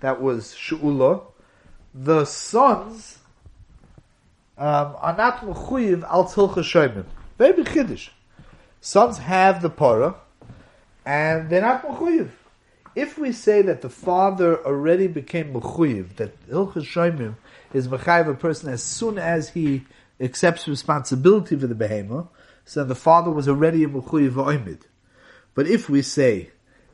that 0.00 0.20
was 0.20 0.54
shu'ula, 0.54 1.22
the 1.94 2.24
sons 2.24 3.18
um, 4.56 4.96
are 4.98 5.16
not 5.16 5.38
mechuyiv 5.42 6.02
al 6.02 6.24
tzilcha 6.24 6.64
shoymim. 6.64 7.04
Very 7.38 7.62
big 7.62 8.00
Sons 8.80 9.18
have 9.18 9.62
the 9.62 9.70
para, 9.70 10.16
and 11.06 11.48
they're 11.48 11.60
not 11.60 11.84
mechuyiv 11.84 12.30
if 12.98 13.16
we 13.16 13.30
say 13.30 13.62
that 13.62 13.80
the 13.80 13.88
father 13.88 14.64
already 14.66 15.06
became 15.06 15.52
mechuyev, 15.52 16.16
that 16.16 16.48
Hilchas 16.48 16.82
Shoimim 16.82 17.36
is 17.72 17.86
mechayev 17.86 18.28
a 18.28 18.34
person 18.34 18.68
as 18.70 18.82
soon 18.82 19.18
as 19.18 19.50
he 19.50 19.84
accepts 20.20 20.66
responsibility 20.66 21.56
for 21.56 21.68
the 21.68 21.76
behemoth, 21.76 22.26
so 22.64 22.82
the 22.82 22.96
father 22.96 23.30
was 23.30 23.48
already 23.48 23.84
a 23.84 23.88
mechuyev 23.88 24.32
oimid. 24.32 24.80
But 25.54 25.68
if 25.68 25.88
we 25.88 26.02
say 26.02 26.50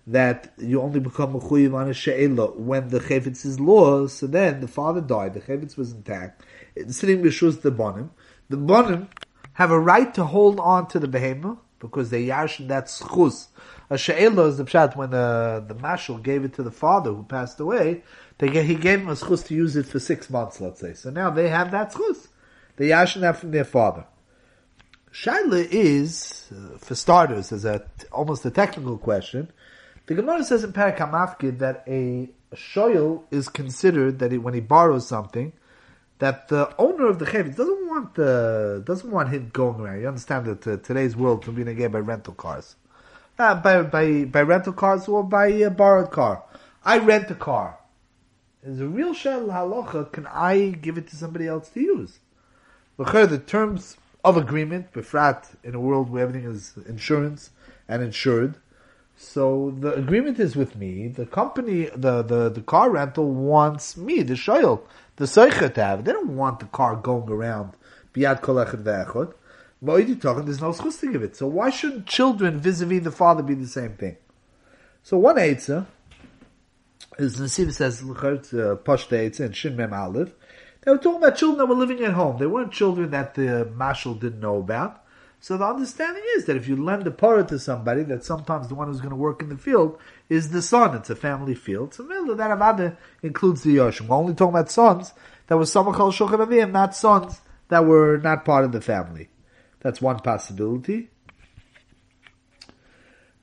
that 0.06 0.52
you 0.58 0.82
only 0.82 1.00
become 1.00 1.32
mechuyev 1.32 1.74
on 1.74 1.88
a 1.88 1.94
she'ela 1.94 2.48
when 2.52 2.88
the 2.88 3.00
chayvitz 3.00 3.46
is 3.46 3.58
law, 3.58 4.06
so 4.06 4.26
then 4.26 4.60
the 4.60 4.68
father 4.68 5.00
died, 5.00 5.32
the 5.32 5.40
chayvitz 5.40 5.78
was 5.78 5.92
intact, 5.92 6.42
it's 6.76 6.98
sitting 6.98 7.22
b'shuz 7.22 7.62
the 7.62 7.72
bonim, 7.72 8.10
the 8.50 8.58
bonim 8.58 9.08
have 9.54 9.70
a 9.70 9.80
right 9.80 10.12
to 10.12 10.24
hold 10.24 10.60
on 10.60 10.86
to 10.88 10.98
the 10.98 11.08
behemoth 11.08 11.56
because 11.78 12.10
they 12.10 12.26
yarshin 12.26 12.68
that 12.68 12.86
schus. 12.86 13.46
A 13.90 13.98
she'ela 13.98 14.46
is 14.46 14.56
the 14.56 14.64
pshat 14.64 14.96
when 14.96 15.10
the, 15.10 15.64
the 15.66 15.74
mashal 15.74 16.22
gave 16.22 16.44
it 16.44 16.54
to 16.54 16.62
the 16.62 16.70
father 16.70 17.12
who 17.12 17.22
passed 17.22 17.60
away, 17.60 18.02
they 18.38 18.48
he 18.64 18.74
gave 18.74 19.00
him 19.00 19.08
a 19.08 19.14
schus 19.14 19.46
to 19.46 19.54
use 19.54 19.76
it 19.76 19.86
for 19.86 19.98
six 19.98 20.30
months, 20.30 20.60
let's 20.60 20.80
say. 20.80 20.94
So 20.94 21.10
now 21.10 21.30
they 21.30 21.48
have 21.48 21.70
that 21.72 21.92
schus. 21.92 22.28
They 22.76 22.88
yarshin 22.88 23.20
that 23.20 23.36
from 23.36 23.50
their 23.50 23.64
father. 23.64 24.06
Shaila 25.12 25.68
is, 25.70 26.50
uh, 26.50 26.76
for 26.78 26.94
starters, 26.94 27.52
a 27.52 27.84
almost 28.10 28.44
a 28.44 28.50
technical 28.50 28.98
question. 28.98 29.52
The 30.06 30.14
Gemara 30.14 30.42
says 30.42 30.64
in 30.64 30.72
Parak 30.72 30.98
Hamafkid 30.98 31.58
that 31.60 31.84
a, 31.86 32.30
shoyl 32.54 33.22
is 33.30 33.48
considered 33.48 34.18
that 34.18 34.32
he, 34.32 34.38
when 34.38 34.54
he 34.54 34.60
borrows 34.60 35.06
something, 35.06 35.52
that 36.18 36.48
the 36.48 36.74
owner 36.78 37.06
of 37.06 37.18
the 37.18 37.26
chayvitz 37.26 37.56
doesn't 37.56 37.88
want 37.88 38.14
the 38.14 38.82
doesn't 38.86 39.10
want 39.10 39.28
him 39.30 39.50
going 39.52 39.80
around. 39.80 40.00
You 40.00 40.08
understand 40.08 40.46
that 40.46 40.66
uh, 40.66 40.76
today's 40.78 41.16
world 41.16 41.42
can 41.44 41.54
be 41.54 41.64
negated 41.64 41.92
by 41.92 41.98
rental 41.98 42.34
cars, 42.34 42.76
uh, 43.38 43.54
by 43.56 43.82
by 43.82 44.24
by 44.24 44.42
rental 44.42 44.72
cars 44.72 45.08
or 45.08 45.22
by 45.22 45.48
a 45.48 45.70
borrowed 45.70 46.10
car. 46.10 46.42
I 46.84 46.98
rent 46.98 47.30
a 47.30 47.34
car. 47.34 47.78
Is 48.62 48.80
a 48.80 48.86
real 48.86 49.14
shel 49.14 49.46
halacha? 49.48 50.12
Can 50.12 50.26
I 50.26 50.70
give 50.70 50.98
it 50.98 51.08
to 51.08 51.16
somebody 51.16 51.46
else 51.46 51.68
to 51.70 51.80
use? 51.80 52.18
The 52.96 53.42
terms 53.46 53.96
of 54.24 54.36
agreement, 54.36 54.92
befrat, 54.92 55.56
in 55.62 55.74
a 55.74 55.80
world 55.80 56.10
where 56.10 56.22
everything 56.22 56.48
is 56.48 56.74
insurance 56.86 57.50
and 57.88 58.02
insured. 58.02 58.56
So 59.16 59.74
the 59.78 59.94
agreement 59.94 60.40
is 60.40 60.56
with 60.56 60.76
me. 60.76 61.08
The 61.08 61.26
company, 61.26 61.90
the, 61.94 62.22
the, 62.22 62.48
the 62.48 62.62
car 62.62 62.90
rental 62.90 63.30
wants 63.30 63.96
me, 63.96 64.22
the 64.22 64.34
shoyl, 64.34 64.82
the 65.16 65.26
soichet 65.26 65.74
to 65.74 65.84
have. 65.84 66.04
They 66.04 66.12
don't 66.12 66.36
want 66.36 66.60
the 66.60 66.66
car 66.66 66.96
going 66.96 67.28
around 67.28 67.74
biad 68.14 68.40
kolechet 68.40 68.82
ve'echot. 68.82 69.34
There's 69.82 70.60
no 70.60 70.70
schus 70.70 71.00
to 71.00 71.12
give 71.12 71.22
it. 71.22 71.36
So 71.36 71.46
why 71.46 71.70
shouldn't 71.70 72.06
children 72.06 72.58
vis-a-vis 72.58 73.04
the 73.04 73.10
father 73.10 73.42
be 73.42 73.54
the 73.54 73.66
same 73.66 73.94
thing? 73.94 74.16
So 75.02 75.18
one 75.18 75.36
eitzah, 75.36 75.86
as 77.18 77.36
Nasiv 77.36 77.72
says, 77.72 78.00
uh, 78.00 78.76
Pashta 78.82 79.18
eitzah 79.18 79.40
and 79.40 79.56
Shin 79.56 79.76
Mem 79.76 79.92
Aleph, 79.92 80.32
they 80.82 80.90
were 80.90 80.98
talking 80.98 81.18
about 81.22 81.36
children 81.36 81.58
that 81.58 81.66
were 81.66 81.74
living 81.74 82.02
at 82.04 82.12
home. 82.12 82.38
They 82.38 82.46
weren't 82.46 82.72
children 82.72 83.10
that 83.10 83.34
the 83.34 83.70
mashal 83.76 84.18
didn't 84.20 84.40
know 84.40 84.56
about. 84.56 85.02
So 85.40 85.58
the 85.58 85.66
understanding 85.66 86.22
is 86.36 86.46
that 86.46 86.56
if 86.56 86.66
you 86.68 86.82
lend 86.82 87.06
a 87.06 87.10
parrot 87.10 87.48
to 87.48 87.58
somebody, 87.58 88.02
that 88.04 88.24
sometimes 88.24 88.68
the 88.68 88.74
one 88.74 88.88
who's 88.88 89.02
going 89.02 89.10
to 89.10 89.16
work 89.16 89.42
in 89.42 89.50
the 89.50 89.58
field 89.58 89.98
is 90.30 90.50
the 90.50 90.62
son. 90.62 90.96
It's 90.96 91.10
a 91.10 91.16
family 91.16 91.54
field. 91.54 91.92
So 91.92 92.02
that 92.02 92.50
avada 92.50 92.96
includes 93.22 93.62
the 93.62 93.76
yoshim. 93.76 94.08
We're 94.08 94.16
only 94.16 94.34
talking 94.34 94.54
about 94.54 94.70
sons 94.70 95.12
that 95.46 95.58
were 95.58 95.64
samachal 95.64 96.12
shulchan 96.12 96.46
avim, 96.46 96.70
not 96.72 96.96
sons 96.96 97.42
that 97.68 97.84
were 97.84 98.16
not 98.16 98.46
part 98.46 98.64
of 98.64 98.72
the 98.72 98.80
family. 98.80 99.28
That's 99.84 100.00
one 100.00 100.18
possibility. 100.20 101.10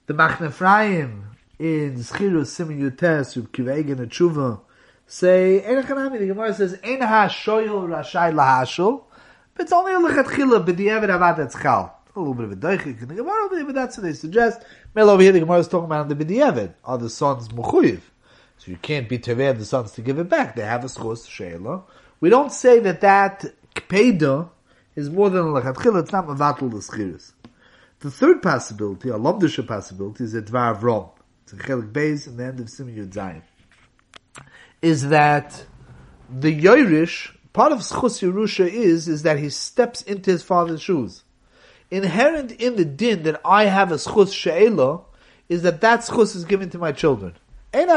The 0.08 0.16
Machne 0.16 1.24
in 1.60 1.96
Zchirus 1.98 2.50
Simen 2.50 2.82
Yutes 2.82 3.36
Reb 3.36 3.52
Kivegen 3.52 4.08
Tshuva 4.08 4.60
say, 5.06 5.60
the 5.60 6.26
Gemara 6.26 6.52
says, 6.56 6.80
Ein 6.84 7.02
ha-shoyel 7.02 7.88
rashai 7.88 8.34
lahashul, 8.34 9.04
but 9.54 9.66
it's 9.66 9.72
only 9.72 9.94
a 9.94 9.98
lechatchila, 9.98 10.66
Evid 10.66 11.10
avad 11.10 11.38
etzchal. 11.38 11.92
A 12.16 12.20
little 12.20 12.34
bit 12.34 12.46
of 12.46 12.52
a 12.54 12.56
deichik 12.56 13.04
in 13.04 13.08
the 13.08 13.14
Gemara 13.14 13.64
but 13.64 13.76
that's 13.76 13.98
what 13.98 14.04
they 14.04 14.14
suggest. 14.14 14.64
Mel 14.96 15.12
over 15.12 15.22
here, 15.22 15.32
the 15.32 15.42
Gemara 15.42 15.60
is 15.60 15.68
talking 15.68 15.86
about 15.86 16.10
the 16.10 16.16
b'di'evid. 16.16 16.74
Are 16.84 16.98
the 16.98 17.12
sons 17.12 17.50
mechuyiv? 17.50 18.02
So 18.58 18.72
you 18.72 18.78
can't 18.78 19.08
be 19.08 19.20
tevev 19.20 19.60
the 19.60 19.66
sons 19.66 19.92
to 19.92 20.02
give 20.02 20.18
it 20.18 20.28
back. 20.28 20.56
They 20.56 20.64
have 20.64 20.84
a 20.84 20.88
schos 20.88 21.30
sheila. 21.30 21.84
We 22.20 22.32
don't 22.32 22.52
say 22.52 22.80
that 22.80 23.02
that 23.02 23.46
kpeda 23.76 24.50
is 24.96 25.10
more 25.10 25.30
than 25.30 25.42
a 25.42 25.46
lechatchila. 25.46 26.02
It's 26.02 26.12
not 26.12 26.28
mavatul 26.28 26.72
the 26.72 26.78
schiris. 26.78 27.34
The 28.00 28.12
third 28.12 28.42
possibility, 28.42 29.10
a 29.10 29.14
lomdisha 29.14 29.68
possibility, 29.68 30.24
is 30.24 30.34
a 30.34 30.42
dvar 30.42 30.78
avrom. 30.78 31.10
It's 31.44 31.54
a 31.54 31.58
chelik 31.58 31.92
beis 31.92 32.28
in 32.28 32.38
the 32.38 32.46
end 32.46 32.60
of 32.60 32.68
Simen 32.68 32.98
Yud 32.98 33.12
Zayin 33.12 33.44
is 34.82 35.10
that 35.10 35.66
the 36.30 36.60
Yoirish, 36.60 37.36
part 37.54 37.72
of 37.72 37.80
Schus 37.80 38.22
Yerusha 38.22 38.68
is, 38.68 39.08
is 39.08 39.24
that 39.24 39.40
he 39.40 39.50
steps 39.50 40.02
into 40.02 40.32
his 40.32 40.44
father's 40.44 40.82
shoes. 40.82 41.24
Inherent 41.90 42.52
in 42.54 42.76
the 42.78 42.86
din 42.86 43.24
that 43.24 43.42
I 43.44 43.66
have 43.66 43.92
a 43.92 43.96
Schus 43.96 44.34
She'ela 44.34 45.02
is 45.50 45.62
that 45.64 45.82
that 45.82 46.00
Schus 46.02 46.36
is 46.36 46.46
given 46.46 46.70
to 46.72 46.78
my 46.78 46.92
children. 46.92 47.36
Because 47.74 47.94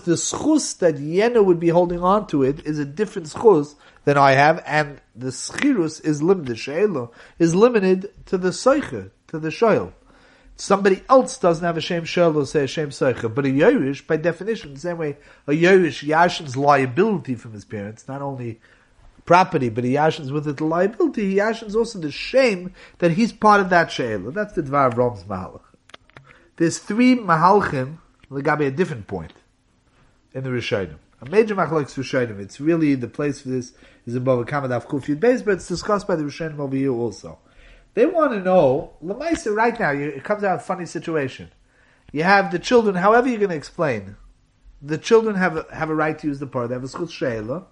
the 0.00 0.14
schus 0.14 0.78
that 0.78 0.96
Yena 0.96 1.44
would 1.44 1.60
be 1.60 1.68
holding 1.68 2.02
on 2.02 2.26
to 2.26 2.42
it 2.42 2.66
is 2.66 2.80
a 2.80 2.84
different 2.84 3.28
schus 3.28 3.76
than 4.04 4.16
I 4.18 4.32
have, 4.32 4.62
and 4.66 5.00
the 5.14 5.28
schirus 5.28 6.04
is 6.04 6.22
limited, 6.22 6.58
she'elo, 6.58 7.12
is 7.38 7.54
limited 7.54 8.12
to 8.26 8.38
the 8.38 8.50
soiche, 8.50 9.10
to 9.28 9.38
the 9.38 9.48
shoyl. 9.48 9.92
Somebody 10.56 11.02
else 11.08 11.38
doesn't 11.38 11.64
have 11.64 11.76
a 11.76 11.80
Shem 11.80 12.04
Shelo, 12.04 12.46
say 12.46 12.64
a 12.64 12.66
Shem 12.66 12.90
Soicha. 12.90 13.34
But 13.34 13.46
a 13.46 13.48
Yerush, 13.48 14.06
by 14.06 14.16
definition, 14.16 14.74
the 14.74 14.80
same 14.80 14.98
way 14.98 15.16
a 15.46 15.52
Yerush 15.52 16.06
yashins 16.06 16.56
liability 16.56 17.34
from 17.34 17.52
his 17.52 17.64
parents, 17.64 18.06
not 18.06 18.22
only 18.22 18.60
property, 19.24 19.70
but 19.70 19.82
he 19.84 19.94
yashins 19.94 20.30
with 20.30 20.46
it 20.46 20.58
the 20.58 20.64
liability, 20.64 21.30
he 21.30 21.36
yashins 21.36 21.74
also 21.74 21.98
the 21.98 22.10
shame 22.10 22.74
that 22.98 23.12
he's 23.12 23.32
part 23.32 23.60
of 23.60 23.70
that 23.70 23.90
Sheila. 23.90 24.30
That's 24.30 24.52
the 24.52 24.62
Dvar 24.62 24.88
of 24.88 24.98
Rom's 24.98 25.24
Mahalach. 25.24 25.62
There's 26.56 26.78
three 26.78 27.16
Mahalchim, 27.16 27.98
Legabe 28.30 28.66
a 28.66 28.70
different 28.70 29.06
point, 29.06 29.32
in 30.34 30.44
the 30.44 30.50
Rishonim. 30.50 30.98
A 31.22 31.30
major 31.30 31.54
Machalak's 31.54 31.94
Rishonim, 31.94 32.40
it's 32.40 32.60
really, 32.60 32.96
the 32.96 33.06
place 33.06 33.42
for 33.42 33.48
this 33.48 33.74
is 34.06 34.16
above 34.16 34.40
a 34.40 34.44
Kamadaf 34.44 34.86
Kufiyud 34.86 35.20
base, 35.20 35.40
but 35.40 35.52
it's 35.52 35.68
discussed 35.68 36.08
by 36.08 36.16
the 36.16 36.24
Rishonim 36.24 36.58
over 36.58 36.74
here 36.74 36.90
also. 36.90 37.38
They 37.94 38.06
want 38.06 38.32
to 38.32 38.40
know, 38.40 38.94
Lamaisa, 39.04 39.54
right 39.54 39.78
now, 39.78 39.92
it 39.92 40.24
comes 40.24 40.42
out 40.42 40.56
a 40.56 40.58
funny 40.58 40.84
situation. 40.84 41.52
You 42.10 42.24
have 42.24 42.50
the 42.50 42.58
children, 42.58 42.96
however 42.96 43.28
you're 43.28 43.38
going 43.38 43.50
to 43.50 43.56
explain, 43.56 44.16
the 44.82 44.98
children 44.98 45.36
have 45.36 45.58
a, 45.58 45.66
have 45.72 45.90
a 45.90 45.94
right 45.94 46.18
to 46.18 46.26
use 46.26 46.40
the 46.40 46.46
part. 46.48 46.70
They 46.70 46.74
have 46.74 46.82
a 46.82 46.88
schut 46.88 47.12
sheila. 47.12 47.66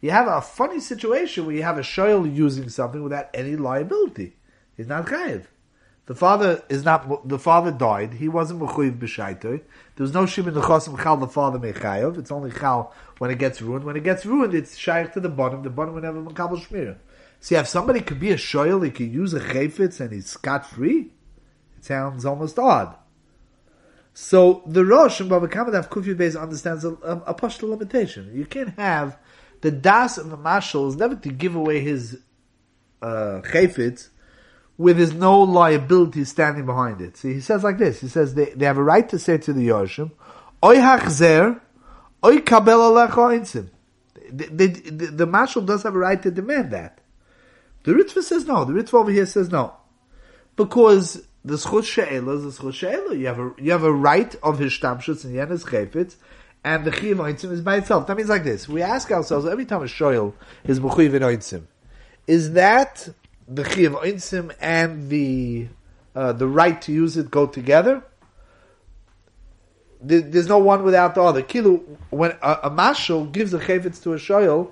You 0.00 0.10
have 0.12 0.26
a 0.26 0.40
funny 0.40 0.80
situation 0.80 1.44
where 1.44 1.54
you 1.54 1.64
have 1.64 1.76
a 1.76 1.82
shoyl 1.82 2.34
using 2.34 2.70
something 2.70 3.02
without 3.02 3.28
any 3.34 3.56
liability. 3.56 4.36
He's 4.78 4.86
not 4.86 5.04
chayiv. 5.04 5.44
The 6.08 6.14
father 6.14 6.62
is 6.70 6.86
not. 6.86 7.28
The 7.28 7.38
father 7.38 7.70
died. 7.70 8.14
He 8.14 8.30
wasn't 8.30 8.60
mechuyev 8.60 8.98
b'shaitoi. 8.98 9.42
There 9.42 10.04
was 10.04 10.14
no 10.14 10.22
shim 10.22 10.46
in 10.46 10.54
the 10.54 10.62
chosim 10.62 10.98
chal. 11.02 11.18
The 11.18 11.28
father 11.28 11.58
mechayev. 11.58 12.16
It's 12.16 12.32
only 12.32 12.50
chal 12.50 12.94
when 13.18 13.30
it 13.30 13.38
gets 13.38 13.60
ruined. 13.60 13.84
When 13.84 13.94
it 13.94 14.04
gets 14.04 14.24
ruined, 14.24 14.54
it's 14.54 14.74
shaykh 14.74 15.12
to 15.12 15.20
the 15.20 15.28
bottom. 15.28 15.62
The 15.62 15.68
bottom 15.68 15.92
will 15.92 16.00
never 16.00 16.22
makabel 16.22 16.64
shmirah. 16.64 16.96
See, 17.40 17.56
if 17.56 17.68
somebody 17.68 18.00
could 18.00 18.18
be 18.18 18.30
a 18.30 18.36
shoyl, 18.36 18.82
he 18.82 18.90
could 18.90 19.12
use 19.12 19.34
a 19.34 19.40
chayfetz 19.40 20.00
and 20.00 20.10
he's 20.10 20.28
scot 20.28 20.64
free. 20.64 21.12
It 21.76 21.84
sounds 21.84 22.24
almost 22.24 22.58
odd. 22.58 22.96
So 24.14 24.62
the 24.64 24.86
Rosh 24.86 25.20
and 25.20 25.28
Baba 25.28 25.46
Kamadav 25.46 25.90
Kufi 25.90 26.16
Beis 26.16 26.40
understands 26.40 26.86
a, 26.86 26.94
a, 27.04 27.34
a 27.34 27.66
limitation. 27.66 28.32
You 28.34 28.46
can't 28.46 28.70
have 28.78 29.18
the 29.60 29.70
das 29.70 30.16
of 30.16 30.30
the 30.30 30.38
mashal 30.38 30.88
is 30.88 30.96
never 30.96 31.16
to 31.16 31.28
give 31.28 31.54
away 31.54 31.80
his 31.80 32.18
uh, 33.02 33.42
with 34.78 34.96
his 34.96 35.12
no 35.12 35.40
liability 35.42 36.24
standing 36.24 36.64
behind 36.64 37.00
it. 37.00 37.16
See, 37.16 37.34
he 37.34 37.40
says 37.40 37.64
like 37.64 37.78
this. 37.78 38.00
He 38.00 38.08
says 38.08 38.34
they, 38.34 38.46
they 38.50 38.64
have 38.64 38.78
a 38.78 38.82
right 38.82 39.06
to 39.08 39.18
say 39.18 39.36
to 39.36 39.52
the 39.52 39.68
Yoshim, 39.68 40.12
Oy 40.64 40.76
hachzer, 40.76 41.60
oy 42.24 42.38
kabel 42.38 42.78
alecha 42.78 43.68
The, 44.30 44.46
the, 44.46 44.66
the, 44.66 45.06
the 45.06 45.26
mashal 45.26 45.66
does 45.66 45.82
have 45.82 45.96
a 45.96 45.98
right 45.98 46.22
to 46.22 46.30
demand 46.30 46.70
that. 46.70 47.00
The 47.82 47.92
Ritva 47.92 48.22
says 48.22 48.46
no. 48.46 48.64
The 48.64 48.72
Ritva 48.72 48.94
over 48.94 49.10
here 49.10 49.26
says 49.26 49.50
no. 49.50 49.74
Because 50.56 51.26
the 51.44 51.54
Schut 51.54 51.84
She'ela 51.84 52.36
is 52.36 52.56
the 52.56 52.62
Schut 52.62 52.74
She'ela. 52.74 53.14
You 53.14 53.26
have 53.26 53.38
a, 53.38 53.54
you 53.58 53.72
have 53.72 53.84
a 53.84 53.92
right 53.92 54.34
of 54.42 54.58
his 54.58 54.72
Shtamshutz 54.72 55.24
and 55.24 55.34
Yenes 55.34 55.64
Chayfetz, 55.64 56.16
and 56.64 56.84
the 56.84 56.92
Chiv 56.92 57.16
Ointzim 57.16 57.50
is 57.50 57.62
by 57.62 57.76
itself. 57.76 58.06
That 58.06 58.16
means 58.16 58.28
like 58.28 58.44
this. 58.44 58.68
We 58.68 58.82
ask 58.82 59.10
ourselves 59.10 59.46
every 59.46 59.64
time 59.64 59.82
a 59.82 59.86
Shoyel 59.86 60.34
is 60.64 60.80
Mechuyiv 60.80 61.14
in 61.14 61.22
Ointzim, 61.22 61.64
is 62.26 62.52
that 62.52 63.08
the 63.48 63.64
Chiv 63.64 63.92
Ointzim 63.92 64.54
and 64.60 65.08
the, 65.08 65.68
uh, 66.14 66.32
the 66.32 66.46
right 66.46 66.80
to 66.82 66.92
use 66.92 67.16
it 67.16 67.30
go 67.30 67.46
together? 67.46 68.02
There's 70.00 70.46
no 70.46 70.58
one 70.58 70.84
without 70.84 71.16
the 71.16 71.22
other. 71.22 71.42
Kilu, 71.42 71.82
when 72.10 72.32
a, 72.42 72.58
a 72.64 72.70
mashal 72.70 73.32
gives 73.32 73.52
a 73.52 73.58
chayfetz 73.58 74.00
to 74.04 74.12
a 74.12 74.16
shoyel, 74.16 74.70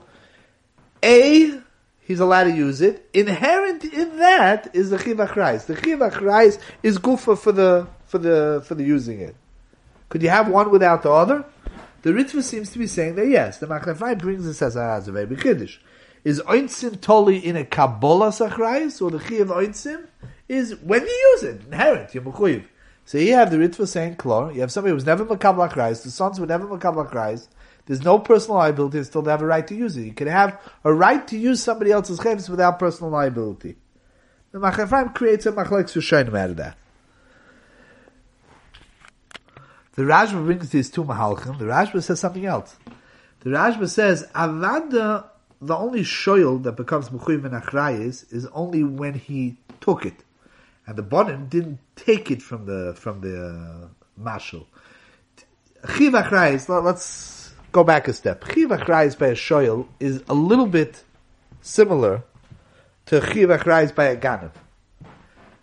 a 1.02 1.60
he's 2.00 2.20
allowed 2.20 2.44
to 2.44 2.52
use 2.52 2.80
it. 2.80 3.08
Inherent 3.12 3.84
in 3.84 4.18
that 4.18 4.70
is 4.72 4.90
the 4.90 4.98
chiv 4.98 5.16
achrais. 5.16 5.66
The 5.66 5.74
chiv 5.74 5.98
achrais 5.98 6.60
is 6.84 6.98
gufa 6.98 7.36
for 7.36 7.50
the 7.50 7.88
for 8.04 8.18
the 8.18 8.62
for 8.64 8.76
the 8.76 8.84
using 8.84 9.20
it. 9.20 9.34
Could 10.08 10.22
you 10.22 10.28
have 10.28 10.48
one 10.48 10.70
without 10.70 11.02
the 11.02 11.10
other? 11.10 11.44
The 12.02 12.12
Ritva 12.12 12.42
seems 12.42 12.70
to 12.70 12.78
be 12.78 12.86
saying 12.86 13.16
that 13.16 13.26
yes, 13.26 13.58
the 13.58 13.66
Machnefai 13.66 14.18
brings 14.18 14.44
this 14.44 14.62
as 14.62 14.76
a, 14.76 14.80
as 14.80 15.08
a 15.08 15.12
very 15.12 15.26
big 15.26 15.38
chiddush. 15.38 15.78
Is 16.26 16.40
oinsim 16.40 17.00
totally 17.00 17.38
in 17.38 17.54
a 17.54 17.64
Kabbalah 17.64 18.30
sachrayis, 18.30 19.00
or 19.00 19.12
the 19.12 19.20
chi 19.20 19.36
of 19.36 19.46
oinsim 19.46 20.08
is 20.48 20.74
when 20.82 21.02
you 21.02 21.30
use 21.32 21.44
it, 21.44 21.60
inherent, 21.66 22.12
you're 22.16 22.24
mechuyev. 22.24 22.64
So 23.04 23.18
you 23.18 23.34
have 23.34 23.52
the 23.52 23.58
Ritva 23.58 23.86
saying 23.86 24.16
Klor, 24.16 24.52
you 24.52 24.60
have 24.60 24.72
somebody 24.72 24.92
who's 24.92 25.06
never 25.06 25.24
Makabla 25.24 25.70
Kreis, 25.70 26.02
the 26.02 26.10
sons 26.10 26.40
were 26.40 26.46
never 26.48 26.66
Makabla 26.66 27.12
Kreis, 27.12 27.46
there's 27.86 28.02
no 28.02 28.18
personal 28.18 28.56
liability, 28.56 29.04
still 29.04 29.22
they 29.22 29.30
have 29.30 29.40
a 29.42 29.46
right 29.46 29.64
to 29.68 29.76
use 29.76 29.96
it. 29.96 30.02
You 30.02 30.14
can 30.14 30.26
have 30.26 30.60
a 30.82 30.92
right 30.92 31.24
to 31.28 31.38
use 31.38 31.62
somebody 31.62 31.92
else's 31.92 32.18
chavis 32.18 32.48
without 32.48 32.80
personal 32.80 33.12
liability. 33.12 33.76
The 34.50 34.58
Machafraim 34.58 35.14
creates 35.14 35.46
a 35.46 35.52
machlek 35.52 35.84
Shushanim 35.84 36.36
out 36.36 36.50
of 36.50 36.56
that. 36.56 36.76
The 39.92 40.02
Rajma 40.02 40.44
brings 40.44 40.70
these 40.70 40.90
two 40.90 41.04
mahalchim. 41.04 41.60
The 41.60 41.66
Rajma 41.66 42.02
says 42.02 42.18
something 42.18 42.44
else. 42.44 42.76
The 43.40 43.50
Rajma 43.50 43.88
says, 43.88 44.26
Avada, 44.34 45.26
the 45.60 45.76
only 45.76 46.02
shoyl 46.02 46.62
that 46.62 46.72
becomes 46.72 47.08
Mechuyev 47.08 47.44
and 47.44 47.54
Achrayis 47.54 48.32
is 48.32 48.46
only 48.46 48.82
when 48.82 49.14
he 49.14 49.56
took 49.80 50.04
it. 50.04 50.24
And 50.86 50.96
the 50.96 51.02
Bonim 51.02 51.48
didn't 51.48 51.78
take 51.96 52.30
it 52.30 52.42
from 52.42 52.66
the, 52.66 52.94
from 52.96 53.20
the 53.20 53.90
uh. 54.18 54.60
Chiv 55.94 56.12
Achrayis, 56.14 56.84
let's 56.84 57.52
go 57.72 57.84
back 57.84 58.08
a 58.08 58.12
step. 58.12 58.44
Chiv 58.50 58.70
Achrayis 58.70 59.18
by 59.18 59.28
a 59.28 59.34
shoyl 59.34 59.86
is 60.00 60.22
a 60.28 60.34
little 60.34 60.66
bit 60.66 61.04
similar 61.60 62.22
to 63.06 63.20
Chiv 63.20 63.48
Achrayis 63.48 63.94
by 63.94 64.04
a 64.06 64.16
Ganav. 64.16 64.52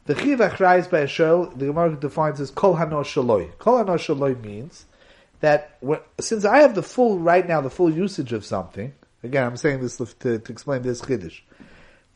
The 0.06 0.16
chiv 0.16 0.40
achrayis 0.40 0.90
by 0.90 1.00
a 1.00 1.08
shel, 1.08 1.46
the 1.46 1.68
Gemara 1.68 1.96
defines 1.96 2.42
as 2.42 2.52
kol 2.52 2.76
hano 2.76 3.04
shaloi. 3.04 3.58
Kol 3.58 3.84
hano 3.84 3.96
shaloi 3.96 4.42
means 4.44 4.86
that 5.40 5.78
when, 5.80 6.00
since 6.20 6.44
I 6.44 6.60
have 6.60 6.76
the 6.76 6.84
full 6.84 7.20
right 7.20 7.48
now, 7.48 7.62
the 7.62 7.70
full 7.70 7.90
usage 7.90 8.34
of 8.34 8.44
something. 8.44 8.94
Again, 9.24 9.46
I'm 9.46 9.58
saying 9.58 9.82
this 9.82 9.98
to, 9.98 10.06
to 10.06 10.52
explain 10.52 10.82
this 10.82 11.02
chiddush. 11.02 11.40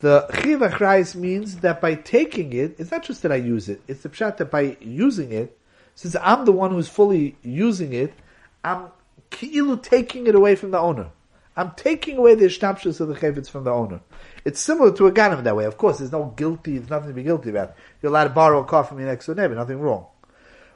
The 0.00 0.28
chiv 0.42 0.60
achrayis 0.60 1.16
means 1.16 1.56
that 1.56 1.80
by 1.80 1.94
taking 1.96 2.52
it, 2.52 2.76
it's 2.78 2.90
not 2.90 3.02
just 3.02 3.22
that 3.22 3.32
I 3.32 3.36
use 3.36 3.68
it. 3.68 3.80
It's 3.88 4.02
the 4.02 4.08
pshat 4.08 4.36
that 4.36 4.50
by 4.50 4.76
using 4.80 5.32
it, 5.32 5.58
since 5.94 6.14
I'm 6.20 6.44
the 6.44 6.52
one 6.52 6.70
who's 6.70 6.88
fully 6.88 7.36
using 7.42 7.92
it, 7.92 8.14
I'm 8.62 8.88
ki'ilu 9.30 9.82
taking 9.82 10.28
it 10.28 10.34
away 10.34 10.54
from 10.54 10.70
the 10.70 10.78
owner. 10.78 11.08
I'm 11.56 11.72
taking 11.72 12.18
away 12.18 12.36
the 12.36 12.46
ishtapshus 12.46 13.00
of 13.00 13.08
the 13.08 13.16
chayvitz 13.16 13.50
from 13.50 13.64
the 13.64 13.72
owner. 13.72 14.00
It's 14.44 14.60
similar 14.60 14.92
to 14.92 15.08
a 15.08 15.12
ganim 15.12 15.42
that 15.42 15.56
way. 15.56 15.64
Of 15.64 15.76
course, 15.76 15.98
there's 15.98 16.12
no 16.12 16.32
guilty, 16.36 16.78
there's 16.78 16.90
nothing 16.90 17.08
to 17.08 17.14
be 17.14 17.24
guilty 17.24 17.50
about. 17.50 17.74
You're 18.00 18.10
allowed 18.10 18.24
to 18.24 18.30
borrow 18.30 18.60
a 18.60 18.64
car 18.64 18.84
from 18.84 19.00
your 19.00 19.08
next 19.08 19.26
door 19.26 19.34
neighbor, 19.34 19.56
nothing 19.56 19.80
wrong. 19.80 20.06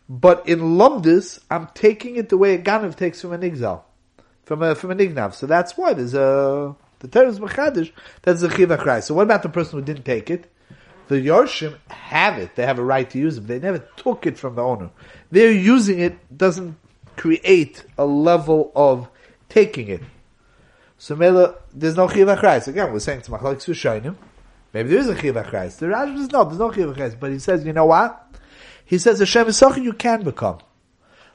But 0.08 0.48
in 0.48 0.58
lumdis, 0.58 1.38
I'm 1.48 1.68
taking 1.74 2.16
it 2.16 2.28
the 2.28 2.36
way 2.36 2.54
a 2.54 2.58
ganim 2.58 2.96
takes 2.96 3.20
from 3.20 3.32
an 3.32 3.44
exile, 3.44 3.84
from 4.44 4.62
a, 4.62 4.74
from 4.74 4.90
an 4.90 4.98
ignav. 4.98 5.34
So 5.34 5.46
that's 5.46 5.76
why 5.76 5.92
there's 5.92 6.14
a, 6.14 6.74
the 7.00 7.08
terms 7.08 7.38
machadish, 7.38 7.92
that's 8.22 8.40
the 8.40 8.50
chiv 8.50 9.04
So 9.04 9.14
what 9.14 9.22
about 9.22 9.42
the 9.42 9.48
person 9.48 9.78
who 9.78 9.84
didn't 9.84 10.04
take 10.04 10.30
it? 10.30 10.50
The 11.08 11.16
Yorshim 11.16 11.76
have 11.88 12.38
it. 12.38 12.56
They 12.56 12.64
have 12.64 12.78
a 12.78 12.84
right 12.84 13.08
to 13.10 13.18
use 13.18 13.36
it. 13.36 13.46
They 13.46 13.58
never 13.58 13.78
took 13.96 14.26
it 14.26 14.38
from 14.38 14.54
the 14.54 14.62
owner. 14.62 14.90
They're 15.30 15.52
using 15.52 15.98
it 15.98 16.36
doesn't 16.36 16.76
create 17.16 17.84
a 17.98 18.06
level 18.06 18.72
of 18.74 19.08
taking 19.48 19.88
it. 19.88 20.02
So 20.96 21.16
Mela, 21.16 21.56
there's 21.74 21.96
no 21.96 22.08
Chiv 22.08 22.28
Achrais. 22.28 22.68
Again, 22.68 22.92
we're 22.92 23.00
saying 23.00 23.18
it's 23.18 23.28
Machlok 23.28 23.56
Sushainim. 23.56 24.16
Maybe 24.72 24.90
there 24.90 25.00
is 25.00 25.08
a 25.08 25.18
Chiv 25.20 25.34
Achrais. 25.34 25.76
The 25.76 25.86
Rashi 25.86 26.16
says 26.16 26.30
no, 26.30 26.44
there's 26.44 26.58
no 26.58 26.70
Chiv 26.70 26.88
Achrais. 26.88 27.18
But 27.18 27.32
he 27.32 27.38
says, 27.38 27.64
you 27.64 27.72
know 27.72 27.86
what? 27.86 28.36
He 28.84 28.98
says, 28.98 29.18
Hashem 29.18 29.48
is 29.48 29.62
you 29.78 29.92
can 29.94 30.22
become. 30.22 30.58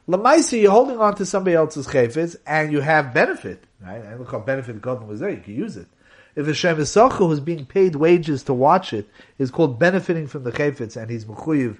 Lamaisi, 0.07 0.61
you're 0.61 0.71
holding 0.71 0.99
on 0.99 1.15
to 1.15 1.25
somebody 1.25 1.55
else's 1.55 1.87
chayfetz 1.87 2.37
and 2.45 2.71
you 2.71 2.79
have 2.79 3.13
benefit, 3.13 3.63
right? 3.81 4.03
And 4.03 4.19
look 4.19 4.31
how 4.31 4.39
benefit 4.39 4.81
God 4.81 5.05
was 5.05 5.19
there, 5.19 5.29
you 5.29 5.41
can 5.41 5.55
use 5.55 5.75
it. 5.75 5.87
If 6.35 6.45
a 6.45 6.49
Hashem 6.49 6.79
is 6.79 6.93
who's 6.93 7.39
being 7.39 7.65
paid 7.65 7.95
wages 7.95 8.43
to 8.43 8.53
watch 8.53 8.93
it, 8.93 9.09
is 9.37 9.51
called 9.51 9.79
benefiting 9.79 10.27
from 10.27 10.43
the 10.43 10.51
chayfetz 10.51 10.95
and 10.95 11.09
he's 11.09 11.25
mechuyev, 11.25 11.77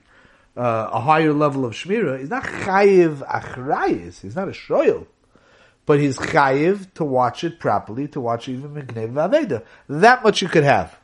uh, 0.57 0.89
a 0.91 0.99
higher 0.99 1.33
level 1.33 1.63
of 1.65 1.73
shmira, 1.73 2.19
he's 2.19 2.29
not 2.29 2.43
chayiv 2.43 3.25
achrayis, 3.27 4.21
he's 4.21 4.35
not 4.35 4.47
a 4.47 4.51
shoyel 4.51 5.05
but 5.87 6.01
he's 6.01 6.17
chayiv 6.17 6.93
to 6.93 7.05
watch 7.05 7.43
it 7.45 7.59
properly, 7.59 8.09
to 8.09 8.19
watch 8.19 8.47
even 8.49 8.75
Mignev 8.75 9.13
Aveda. 9.13 9.63
That 9.87 10.21
much 10.21 10.41
you 10.43 10.49
could 10.49 10.65
have. 10.65 10.95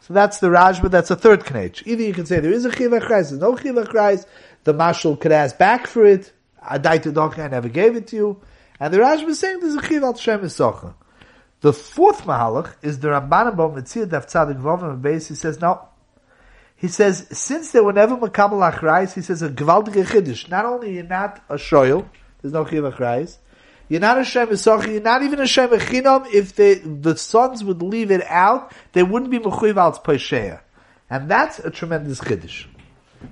So 0.00 0.14
that's 0.14 0.38
the 0.38 0.46
Rajma, 0.48 0.90
that's 0.90 1.10
a 1.10 1.16
third 1.16 1.44
knech. 1.44 1.86
Either 1.86 2.02
you 2.02 2.14
can 2.14 2.24
say 2.24 2.40
there 2.40 2.52
is 2.52 2.64
a 2.64 2.72
chiv 2.72 2.90
achrais, 2.90 3.28
there's 3.28 3.32
no 3.32 3.54
chiv 3.54 3.74
achrais, 3.74 4.24
the 4.64 4.74
mashal 4.74 5.18
could 5.18 5.32
ask 5.32 5.56
back 5.58 5.86
for 5.86 6.04
it, 6.04 6.32
I 6.62 6.78
died 6.78 7.04
to 7.04 7.12
donkey, 7.12 7.42
I 7.42 7.48
never 7.48 7.68
gave 7.68 7.96
it 7.96 8.08
to 8.08 8.16
you, 8.16 8.40
and 8.80 8.92
the 8.92 8.98
Rajma 8.98 9.28
is 9.28 9.38
saying 9.38 9.60
there's 9.60 9.74
a 9.74 9.82
chiv 9.82 10.02
al 10.02 10.14
shem 10.14 10.40
isocha. 10.40 10.94
The 11.60 11.72
fourth 11.72 12.22
mahalach 12.22 12.74
is 12.82 13.00
the 13.00 13.08
Ramban 13.08 13.48
about 13.48 13.74
Daf 13.74 14.26
Tzadik 14.26 14.60
Vovim. 14.60 15.04
He 15.12 15.34
says 15.34 15.60
no. 15.60 15.88
He 16.76 16.86
says 16.86 17.26
since 17.36 17.72
there 17.72 17.82
were 17.82 17.92
never 17.92 18.16
makabel 18.16 18.72
achrais, 18.72 19.14
he 19.14 19.22
says 19.22 19.42
a 19.42 19.48
gewaltige 19.48 20.04
chiddush. 20.06 20.48
Not 20.48 20.64
only 20.64 20.94
you're 20.94 21.02
not 21.02 21.42
a 21.48 21.54
shoyl, 21.54 22.08
there's 22.40 22.54
no 22.54 22.64
chiv 22.64 22.84
achrais. 22.84 23.38
You're 23.88 24.00
not 24.00 24.18
a 24.18 24.24
shem 24.24 24.48
you're 24.50 25.00
not 25.00 25.22
even 25.22 25.40
a 25.40 25.46
shem 25.46 25.70
chinam. 25.70 26.32
If 26.32 26.54
they, 26.54 26.74
the 26.74 27.16
sons 27.16 27.64
would 27.64 27.82
leave 27.82 28.10
it 28.10 28.22
out, 28.26 28.72
they 28.92 29.02
wouldn't 29.02 29.30
be 29.30 29.38
mechuyev 29.38 29.76
al. 29.76 30.60
And 31.10 31.28
that's 31.30 31.58
a 31.58 31.70
tremendous 31.70 32.20
chiddush. 32.20 32.66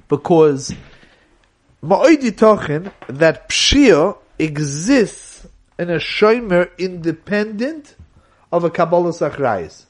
Because, 0.08 0.74
ma'oidi 1.82 2.32
tochin, 2.32 2.92
that 3.08 3.48
pshia 3.48 4.16
exists 4.38 5.46
in 5.78 5.90
a 5.90 5.96
shomer 5.96 6.70
independent 6.78 7.94
of 8.52 8.64
a 8.64 8.70
Kabbalah 8.70 9.10
Sachrayis. 9.10 9.84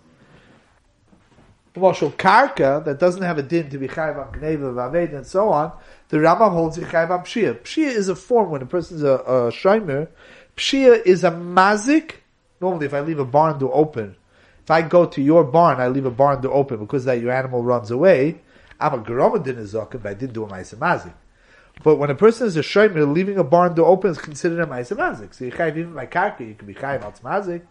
Marshal 1.76 2.10
Karka, 2.12 2.84
that 2.84 2.98
doesn't 2.98 3.22
have 3.22 3.38
a 3.38 3.42
din 3.42 3.68
to 3.68 3.78
be 3.78 3.86
Chayv 3.86 4.16
on 4.18 4.32
Gneva, 4.32 4.90
Vaved, 4.90 5.12
and 5.12 5.26
so 5.26 5.50
on, 5.50 5.72
the 6.08 6.16
Rambam 6.16 6.52
holds 6.52 6.78
it 6.78 6.84
Chayv 6.84 7.10
on 7.10 7.20
Pshia. 7.20 7.54
Pshia 7.60 7.88
is 7.88 8.08
a 8.08 8.16
form 8.16 8.50
when 8.50 8.62
a 8.62 8.66
person 8.66 8.96
is 8.96 9.02
a, 9.02 9.12
a 9.12 9.52
Shaimer. 9.52 10.08
Pshia 10.56 11.04
is 11.04 11.22
a 11.22 11.30
mazik. 11.30 12.12
Normally, 12.60 12.86
if 12.86 12.94
I 12.94 13.00
leave 13.00 13.18
a 13.18 13.26
barn 13.26 13.58
door 13.58 13.72
open, 13.74 14.16
if 14.62 14.70
I 14.70 14.82
go 14.82 15.04
to 15.04 15.20
your 15.20 15.44
barn, 15.44 15.78
I 15.78 15.88
leave 15.88 16.06
a 16.06 16.10
barn 16.10 16.40
door 16.40 16.54
open 16.54 16.78
because 16.78 17.04
that 17.04 17.20
your 17.20 17.32
animal 17.32 17.62
runs 17.62 17.90
away. 17.90 18.40
I'm 18.80 18.94
a 18.94 18.98
Garomadin 18.98 19.56
Zakim, 19.56 20.02
but 20.02 20.06
I 20.06 20.14
didn't 20.14 20.32
do 20.32 20.44
a 20.44 20.48
Mazik. 20.48 21.12
But 21.82 21.96
when 21.96 22.10
a 22.10 22.14
person 22.14 22.46
is 22.46 22.56
a 22.56 22.62
Shaimer, 22.62 23.12
leaving 23.12 23.38
a 23.38 23.44
barn 23.44 23.74
door 23.74 23.86
open 23.86 24.10
is 24.10 24.18
considered 24.18 24.60
a 24.60 24.66
Maisa 24.66 24.96
Mazik. 24.96 25.34
So 25.34 25.44
you 25.44 25.52
Chayv 25.52 25.76
even 25.76 25.94
by 25.94 26.06
Karka, 26.06 26.40
you 26.40 26.54
can 26.54 26.66
be 26.66 26.74
Chayv 26.74 27.02
al 27.02 27.12
Mazik. 27.12 27.62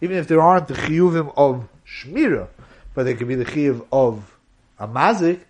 Even 0.00 0.16
if 0.16 0.26
there 0.26 0.40
aren't 0.40 0.68
the 0.68 0.74
Chiyuvim 0.74 1.32
of 1.36 1.68
Shmira, 1.86 2.48
but 2.94 3.04
they 3.04 3.14
could 3.14 3.28
be 3.28 3.34
the 3.34 3.44
chiv 3.44 3.82
of 3.92 4.36
a 4.78 4.88
mazik. 4.88 5.40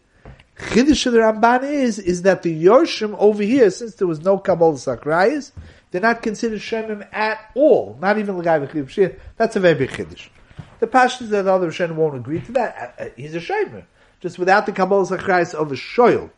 Chiddush 0.56 1.06
of 1.06 1.12
the 1.12 1.18
Ramban 1.20 1.64
is 1.64 1.98
is 1.98 2.22
that 2.22 2.42
the 2.42 2.64
Yorshim 2.64 3.16
over 3.18 3.42
here, 3.42 3.70
since 3.70 3.94
there 3.94 4.06
was 4.06 4.20
no 4.20 4.38
Kabbalah 4.38 4.74
Sakrayas, 4.74 5.52
they're 5.90 6.00
not 6.00 6.22
considered 6.22 6.60
Shemim 6.60 7.06
at 7.12 7.50
all. 7.54 7.96
Not 8.00 8.18
even 8.18 8.36
the 8.36 8.42
guy 8.42 8.58
with 8.58 8.90
Chiv 8.90 9.20
That's 9.36 9.56
a 9.56 9.60
very 9.60 9.74
big 9.74 9.90
Chiddush. 9.90 10.28
The 10.80 10.86
Pashtas 10.86 11.28
that 11.30 11.42
the 11.42 11.52
other 11.52 11.70
Shem 11.72 11.96
won't 11.96 12.16
agree 12.16 12.40
to 12.40 12.52
that. 12.52 12.94
Uh, 12.98 13.02
uh, 13.04 13.08
he's 13.16 13.34
a 13.34 13.40
Shemer. 13.40 13.84
Just 14.20 14.38
without 14.38 14.66
the 14.66 14.72
Kabbalah 14.72 15.06
Sakrayas 15.06 15.54
of 15.54 15.72
a 15.72 15.74
Shoyl. 15.74 16.30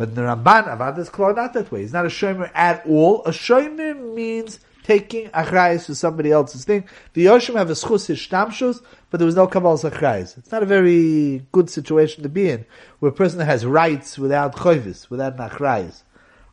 But 0.00 0.14
the 0.14 0.22
Ramban, 0.22 0.64
Avad 0.66 0.96
is 0.96 1.10
clear 1.10 1.34
not 1.34 1.52
that 1.52 1.70
way. 1.70 1.82
He's 1.82 1.92
not 1.92 2.06
a 2.06 2.08
Shomer 2.08 2.50
at 2.54 2.86
all. 2.86 3.22
A 3.26 3.32
Shomer 3.32 4.14
means 4.14 4.58
taking 4.82 5.28
achrayis 5.28 5.84
to 5.84 5.94
somebody 5.94 6.32
else's 6.32 6.64
thing. 6.64 6.88
The 7.12 7.26
Yoshim 7.26 7.54
have 7.56 7.68
a 7.68 7.74
schus 7.74 8.08
ishtamshus, 8.08 8.80
but 9.10 9.18
there 9.18 9.26
was 9.26 9.36
no 9.36 9.46
kabbalah 9.46 9.76
achrayis. 9.76 10.38
It's 10.38 10.50
not 10.50 10.62
a 10.62 10.64
very 10.66 11.44
good 11.52 11.68
situation 11.68 12.22
to 12.22 12.30
be 12.30 12.48
in, 12.48 12.64
where 13.00 13.10
a 13.10 13.14
person 13.14 13.40
has 13.40 13.66
rights 13.66 14.18
without 14.18 14.56
choivis, 14.56 15.10
without 15.10 15.36
achrayis. 15.36 16.02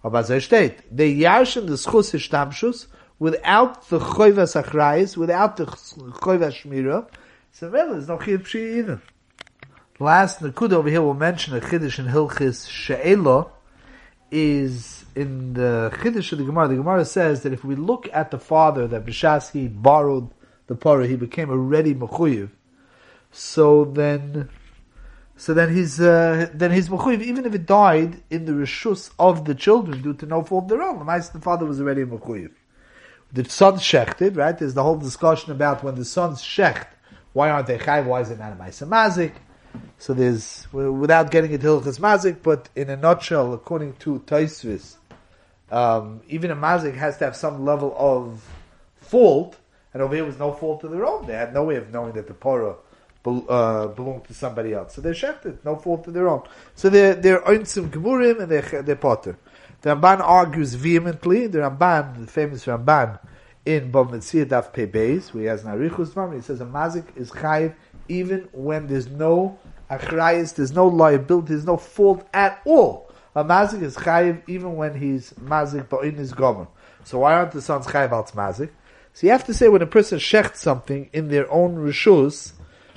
Aber 0.03 0.25
so 0.25 0.39
steht, 0.39 0.79
they 0.91 1.15
yarshin 1.15 1.67
the 1.67 1.75
schus 1.75 2.13
ishtamshus, 2.13 2.87
without 3.17 3.87
the 3.87 3.99
choivas 3.99 4.61
achrayis, 4.61 5.15
without 5.15 5.55
the 5.55 5.67
choivas 5.67 6.63
shmira, 6.63 7.07
so 7.53 7.69
well, 7.69 7.91
there's 7.91 8.09
no 8.09 8.17
pshi 8.17 8.79
either. 8.79 9.01
Last 9.99 10.41
Nakuda 10.41 10.73
over 10.73 10.89
here 10.89 11.01
will 11.01 11.15
mention 11.15 11.55
a 11.55 11.59
chiddush 11.59 11.97
in 11.97 12.05
Hilchis 12.05 12.69
She'ela 12.69 13.47
is 14.29 15.05
in 15.15 15.53
the 15.53 15.91
Chiddush 15.95 16.31
of 16.33 16.37
the 16.37 16.43
Gemara, 16.43 16.67
the 16.67 16.75
Gemara 16.75 17.03
says 17.03 17.41
that 17.41 17.51
if 17.51 17.63
we 17.63 17.73
look 17.73 18.07
at 18.13 18.29
the 18.29 18.37
father 18.37 18.87
that 18.87 19.07
Bishaski 19.07 19.81
borrowed 19.81 20.29
the 20.67 20.75
parah, 20.75 21.07
he 21.07 21.15
became 21.15 21.49
a 21.49 21.57
ready 21.57 21.95
mechuyev. 21.95 22.51
So 23.31 23.85
then, 23.85 24.49
so 25.35 25.55
then 25.55 25.73
he's 25.73 25.99
uh, 25.99 26.51
then 26.53 26.71
he's 26.71 26.89
mechuyev, 26.89 27.23
even 27.23 27.47
if 27.47 27.55
it 27.55 27.65
died 27.65 28.21
in 28.29 28.45
the 28.45 28.51
rishus 28.51 29.09
of 29.17 29.45
the 29.45 29.55
children 29.55 30.03
due 30.03 30.13
to 30.13 30.27
no 30.27 30.43
fault 30.43 30.65
of 30.65 30.69
their 30.69 30.83
own. 30.83 31.03
The 31.07 31.41
father 31.41 31.65
was 31.65 31.81
already 31.81 32.03
a 32.03 32.05
mechuyev. 32.05 32.51
The 33.33 33.49
son 33.49 33.77
shechted, 33.77 34.37
right? 34.37 34.55
There's 34.55 34.75
the 34.75 34.83
whole 34.83 34.97
discussion 34.97 35.51
about 35.51 35.83
when 35.83 35.95
the 35.95 36.05
sons 36.05 36.43
shecht, 36.43 36.85
why 37.33 37.49
aren't 37.49 37.65
they 37.65 37.79
chayv? 37.79 38.05
Why 38.05 38.21
is 38.21 38.29
it 38.29 38.37
not 38.37 38.53
a 38.53 38.55
mazik? 38.55 39.31
So 39.97 40.13
there's, 40.13 40.67
without 40.71 41.31
getting 41.31 41.51
into 41.51 41.67
Hilchas 41.67 41.99
Mazik, 41.99 42.37
but 42.43 42.69
in 42.75 42.89
a 42.89 42.97
nutshell, 42.97 43.53
according 43.53 43.93
to 43.97 44.19
Taisvis, 44.25 44.97
um, 45.71 46.21
even 46.27 46.51
a 46.51 46.55
mazik 46.55 46.95
has 46.95 47.17
to 47.17 47.25
have 47.25 47.35
some 47.35 47.65
level 47.65 47.93
of 47.97 48.43
fault, 49.01 49.57
And 49.93 50.01
over 50.01 50.15
here 50.15 50.25
was 50.25 50.39
no 50.39 50.53
fault 50.53 50.83
of 50.83 50.91
their 50.91 51.05
own. 51.05 51.27
They 51.27 51.33
had 51.33 51.53
no 51.53 51.63
way 51.63 51.75
of 51.75 51.91
knowing 51.91 52.13
that 52.13 52.27
the 52.27 52.33
Torah 52.33 52.75
uh, 53.25 53.87
belonged 53.87 54.25
to 54.25 54.33
somebody 54.33 54.73
else. 54.73 54.93
So 54.93 55.01
they're 55.01 55.13
shechted, 55.13 55.57
no 55.65 55.75
fault 55.75 56.07
of 56.07 56.13
their 56.13 56.29
own. 56.29 56.43
So 56.75 56.89
they're, 56.89 57.15
they're 57.15 57.41
oinsim 57.41 57.89
gemurim 57.89 58.41
and 58.41 58.51
they're, 58.51 58.81
they're 58.81 58.95
potter. 58.95 59.37
The 59.81 59.95
Ramban 59.95 60.21
argues 60.21 60.75
vehemently. 60.75 61.47
The 61.47 61.59
Ramban, 61.59 62.25
the 62.25 62.31
famous 62.31 62.65
Ramban, 62.65 63.19
in 63.65 63.91
Bava 63.91 64.11
Metzia 64.11 64.45
Daf 64.45 64.71
Pei 64.71 64.85
where 64.85 65.41
he 65.41 65.47
has 65.47 65.65
an 65.65 65.77
arichus 65.77 66.33
he 66.33 66.41
says 66.41 66.61
a 66.61 66.65
mazik 66.65 67.05
is 67.17 67.31
chayiv 67.31 67.75
even 68.07 68.47
when 68.53 68.87
there's 68.87 69.09
no 69.09 69.59
achrayis, 69.89 70.55
there's 70.55 70.71
no 70.71 70.87
liability, 70.87 71.49
there's 71.49 71.65
no 71.65 71.77
fault 71.77 72.27
at 72.33 72.61
all. 72.65 73.11
A 73.35 73.43
mazik 73.43 73.81
is 73.83 73.95
chayiv 73.95 74.41
even 74.47 74.75
when 74.75 74.95
he's 74.99 75.33
mazik 75.33 75.89
but 75.89 76.03
in 76.05 76.15
his 76.15 76.33
gomer. 76.33 76.67
So 77.03 77.19
why 77.19 77.33
aren't 77.33 77.51
the 77.51 77.61
sons 77.61 77.85
chayiv 77.87 78.11
al 78.11 78.23
mazik? 78.25 78.69
So 79.13 79.27
you 79.27 79.31
have 79.31 79.45
to 79.45 79.53
say 79.53 79.67
when 79.67 79.81
a 79.81 79.87
person 79.87 80.19
shecht 80.19 80.55
something 80.55 81.09
in 81.13 81.29
their 81.29 81.51
own 81.51 81.75
rishus, 81.75 82.53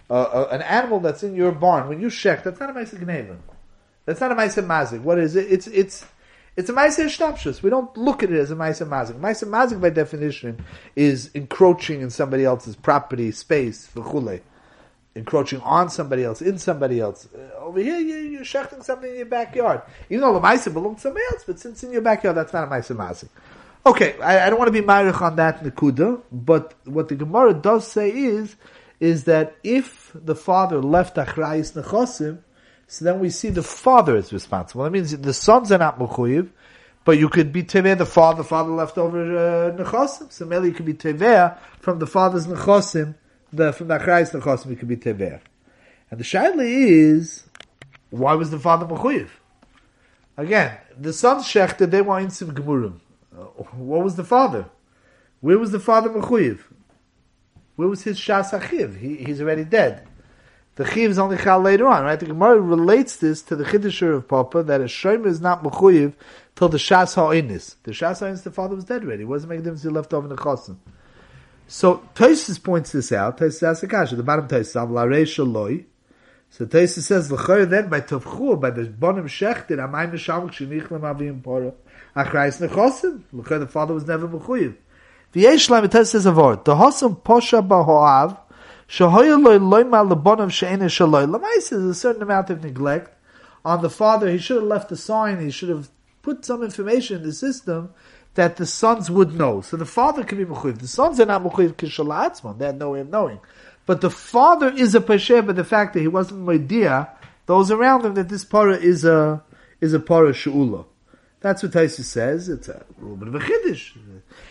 uh, 0.08 0.14
uh, 0.14 0.48
an 0.50 0.62
animal 0.62 1.00
that's 1.00 1.22
in 1.22 1.34
your 1.34 1.52
barn, 1.52 1.88
when 1.88 2.00
you 2.00 2.08
shecht, 2.08 2.42
that's 2.44 2.60
not 2.60 2.70
a 2.70 2.72
mazik 2.72 3.00
gneva. 3.04 3.36
That's 4.06 4.20
not 4.20 4.32
a 4.32 4.34
mazik 4.34 4.66
mazik. 4.66 5.02
What 5.02 5.18
is 5.18 5.36
it? 5.36 5.50
It's 5.50 5.66
it's 5.66 6.04
it's 6.56 6.68
a 6.68 6.72
Maisa 6.72 7.06
Shnapshus. 7.06 7.62
We 7.62 7.70
don't 7.70 7.96
look 7.96 8.22
at 8.22 8.30
it 8.30 8.38
as 8.38 8.50
a 8.50 8.56
Maisa 8.56 8.86
Mazik. 8.86 9.18
Maisa 9.20 9.48
Mazik, 9.48 9.80
by 9.80 9.90
definition, 9.90 10.64
is 10.96 11.30
encroaching 11.32 12.00
in 12.00 12.10
somebody 12.10 12.44
else's 12.44 12.76
property, 12.76 13.30
space, 13.30 13.88
v'chule. 13.94 14.42
Encroaching 15.14 15.60
on 15.62 15.90
somebody 15.90 16.24
else, 16.24 16.40
in 16.40 16.56
somebody 16.56 17.00
else. 17.00 17.28
Uh, 17.34 17.58
over 17.58 17.80
here, 17.80 17.98
you, 17.98 18.38
are 18.38 18.42
shechting 18.42 18.84
something 18.84 19.10
in 19.10 19.16
your 19.16 19.26
backyard. 19.26 19.82
Even 20.08 20.20
though 20.20 20.34
the 20.34 20.40
Maisa 20.40 20.72
belongs 20.72 20.96
to 20.96 21.02
somebody 21.02 21.24
else, 21.32 21.42
but 21.44 21.58
since 21.58 21.82
in 21.82 21.92
your 21.92 22.02
backyard, 22.02 22.36
that's 22.36 22.52
not 22.52 22.64
a 22.64 22.66
Maisa 22.70 22.96
Mazik. 22.96 23.28
Okay, 23.84 24.18
I, 24.20 24.46
I, 24.46 24.50
don't 24.50 24.58
want 24.58 24.68
to 24.68 24.72
be 24.72 24.86
myrich 24.86 25.20
on 25.20 25.36
that 25.36 25.64
Nakuda, 25.64 26.22
but 26.30 26.74
what 26.84 27.08
the 27.08 27.16
Gemara 27.16 27.54
does 27.54 27.90
say 27.90 28.10
is, 28.10 28.54
is 29.00 29.24
that 29.24 29.56
if 29.64 30.12
the 30.14 30.34
father 30.34 30.80
left 30.80 31.16
Achrayis 31.16 31.72
Nechosim, 31.72 32.38
so 32.90 33.04
then 33.04 33.20
we 33.20 33.30
see 33.30 33.50
the 33.50 33.62
father 33.62 34.16
is 34.16 34.32
responsible. 34.32 34.82
That 34.82 34.90
means 34.90 35.16
the 35.16 35.32
sons 35.32 35.70
are 35.70 35.78
not 35.78 36.00
mechuyev, 36.00 36.48
but 37.04 37.18
you 37.18 37.28
could 37.28 37.52
be 37.52 37.62
tever 37.62 37.94
the 37.94 38.04
father, 38.04 38.42
father 38.42 38.70
left 38.72 38.98
over 38.98 39.20
uh, 39.20 39.76
nechosim. 39.76 40.32
So 40.32 40.44
maybe 40.44 40.66
you 40.66 40.74
could 40.74 40.86
be 40.86 40.94
tever 40.94 41.56
from 41.78 42.00
the 42.00 42.06
father's 42.08 42.48
nechosim, 42.48 43.14
the 43.52 43.72
from 43.72 43.88
the 43.88 43.98
achrayis 43.98 44.32
nechosim, 44.32 44.70
you 44.70 44.76
could 44.76 44.88
be 44.88 44.96
tever. 44.96 45.40
And 46.10 46.18
the 46.20 46.24
shaila 46.24 46.64
is, 46.64 47.44
why 48.10 48.34
was 48.34 48.50
the 48.50 48.58
father 48.58 48.86
mechuyev? 48.86 49.28
Again, 50.36 50.78
the 50.98 51.12
sons 51.12 51.44
shechted, 51.44 51.90
they 51.90 52.02
were 52.02 52.18
in 52.18 52.28
insim 52.28 52.52
gemurim. 52.52 53.00
Uh, 53.32 53.44
what 53.74 54.02
was 54.02 54.16
the 54.16 54.24
father? 54.24 54.66
Where 55.40 55.58
was 55.58 55.70
the 55.70 55.80
father 55.80 56.10
mechuyev? 56.10 56.60
Where 57.76 57.88
was 57.88 58.02
his 58.02 58.18
shas 58.18 58.50
achiv? 58.58 58.98
He, 58.98 59.16
he's 59.16 59.40
already 59.40 59.64
dead. 59.64 60.06
The 60.76 60.84
chiv 60.86 61.10
is 61.10 61.18
only 61.18 61.36
chal 61.36 61.60
later 61.60 61.86
on, 61.88 62.04
right? 62.04 62.18
The 62.18 62.26
Gemara 62.26 62.60
relates 62.60 63.16
this 63.16 63.42
to 63.42 63.56
the 63.56 63.64
chiddusher 63.64 64.14
of 64.14 64.28
Papa 64.28 64.62
that 64.62 64.80
a 64.80 64.84
shomer 64.84 65.26
is 65.26 65.40
not 65.40 65.62
mechuyev 65.62 66.14
till 66.56 66.68
the 66.68 66.78
shas 66.78 67.14
ha'onis. 67.14 67.76
The 67.82 67.92
shas 67.92 68.20
ha'onis, 68.20 68.42
the 68.42 68.50
father 68.50 68.74
was 68.74 68.84
dead 68.84 69.02
already. 69.02 69.22
It 69.22 69.26
wasn't 69.26 69.50
making 69.50 69.64
difference 69.64 69.82
he 69.82 69.88
left 69.88 70.14
over 70.14 70.26
in 70.26 70.34
the 70.34 70.40
chosim. 70.40 70.76
So 71.72 72.02
Tosis 72.16 72.60
points 72.60 72.90
this 72.90 73.12
out. 73.12 73.38
Tosis 73.38 73.62
asks 73.62 73.82
the 73.82 73.86
kasha. 73.86 74.16
The 74.16 74.24
bottom 74.24 74.48
Tosis, 74.48 74.74
Avlarei 74.74 75.22
Shaloi. 75.22 75.84
So 76.50 76.66
Tosis 76.66 77.02
says, 77.02 77.30
L'choyer 77.30 77.64
then 77.64 77.88
by 77.88 78.00
Tovchu, 78.00 78.60
by 78.60 78.70
the 78.70 78.86
bonim 78.86 79.26
shechted, 79.26 79.78
Amay 79.78 80.10
Misham 80.10 80.50
Kshinich 80.50 80.88
Lemavim 80.88 81.40
Pora. 81.40 81.72
Achrayis 82.16 82.60
Nechosim. 82.60 83.22
L'choyer 83.32 83.60
the 83.60 83.68
father 83.68 83.94
was 83.94 84.04
never 84.04 84.26
mechuyev. 84.26 84.74
The 85.30 85.42
Yesh 85.42 85.70
Lam, 85.70 85.86
Tosis 85.86 86.06
says 86.06 86.26
a 86.26 86.32
word. 86.32 86.64
The 86.64 86.74
Hosam 86.74 87.22
Posha 87.22 87.64
Bahoav, 87.64 88.36
Lamaisa 91.28 91.72
is 91.72 91.84
a 91.84 91.94
certain 91.94 92.22
amount 92.22 92.50
of 92.50 92.64
neglect 92.64 93.16
on 93.64 93.80
the 93.80 93.90
father. 93.90 94.28
He 94.28 94.38
should 94.38 94.56
have 94.56 94.66
left 94.66 94.90
a 94.90 94.96
sign. 94.96 95.40
He 95.40 95.52
should 95.52 95.68
have 95.68 95.88
put 96.22 96.44
some 96.44 96.64
information 96.64 97.18
in 97.18 97.22
the 97.22 97.32
system 97.32 97.94
that 98.34 98.56
the 98.56 98.66
sons 98.66 99.10
would 99.10 99.34
know. 99.34 99.60
So 99.60 99.76
the 99.76 99.86
father 99.86 100.24
can 100.24 100.38
be 100.38 100.44
mechuyev. 100.44 100.78
The 100.78 100.88
sons 100.88 101.20
are 101.20 101.26
not 101.26 101.42
mechuyev 101.42 101.74
kishalatzman. 101.74 102.58
They 102.58 102.66
had 102.66 102.78
no 102.78 102.90
way 102.90 103.00
of 103.00 103.08
knowing. 103.08 103.40
But 103.86 104.00
the 104.00 104.10
father 104.10 104.68
is 104.68 104.94
a 104.94 105.00
pesher 105.00 105.44
by 105.46 105.52
the 105.52 105.64
fact 105.64 105.94
that 105.94 106.00
he 106.00 106.08
wasn't 106.08 106.48
idea. 106.48 107.08
Those 107.46 107.70
around 107.70 108.04
him 108.04 108.14
that 108.14 108.28
this 108.28 108.44
para 108.44 108.76
is 108.76 109.04
a 109.04 109.42
is 109.80 109.94
a 109.94 110.00
para 110.00 110.32
sheula. 110.32 110.86
That's 111.40 111.62
what 111.62 111.72
Taisa 111.72 112.02
says. 112.02 112.48
It's 112.48 112.68
a 112.68 112.84
little 113.00 113.16
bit 113.16 113.28
of 113.28 113.34
a 113.34 113.38
chiddush. 113.40 113.96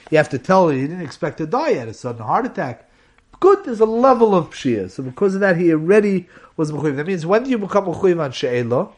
You 0.09 0.17
have 0.17 0.29
to 0.29 0.39
tell 0.39 0.69
he 0.69 0.81
didn't 0.81 1.01
expect 1.01 1.37
to 1.37 1.45
die. 1.45 1.71
He 1.71 1.77
had 1.77 1.87
a 1.87 1.93
sudden 1.93 2.23
heart 2.23 2.47
attack. 2.47 2.89
Good, 3.39 3.63
there's 3.63 3.79
a 3.79 3.85
level 3.85 4.35
of 4.35 4.49
pshia. 4.49 4.89
So 4.89 5.03
because 5.03 5.35
of 5.35 5.41
that, 5.41 5.55
he 5.55 5.71
already 5.71 6.27
was 6.57 6.71
mechuyev. 6.71 6.97
That 6.97 7.07
means 7.07 7.25
when 7.25 7.43
do 7.43 7.49
you 7.51 7.57
become 7.59 7.85
mechuyev 7.85 8.19
on 8.19 8.31
she'ela? 8.31 8.89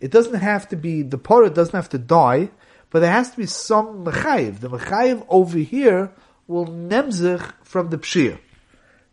It 0.00 0.10
doesn't 0.10 0.40
have 0.40 0.68
to 0.68 0.76
be, 0.76 1.02
the 1.02 1.18
porah 1.18 1.52
doesn't 1.52 1.74
have 1.74 1.88
to 1.90 1.98
die, 1.98 2.50
but 2.90 3.00
there 3.00 3.12
has 3.12 3.30
to 3.30 3.36
be 3.36 3.46
some 3.46 4.04
mechayiv. 4.04 4.60
The 4.60 4.70
mechayiv 4.70 5.24
over 5.28 5.58
here 5.58 6.12
will 6.46 6.66
nemzich 6.66 7.52
from 7.62 7.90
the 7.90 7.98
pshia. 7.98 8.38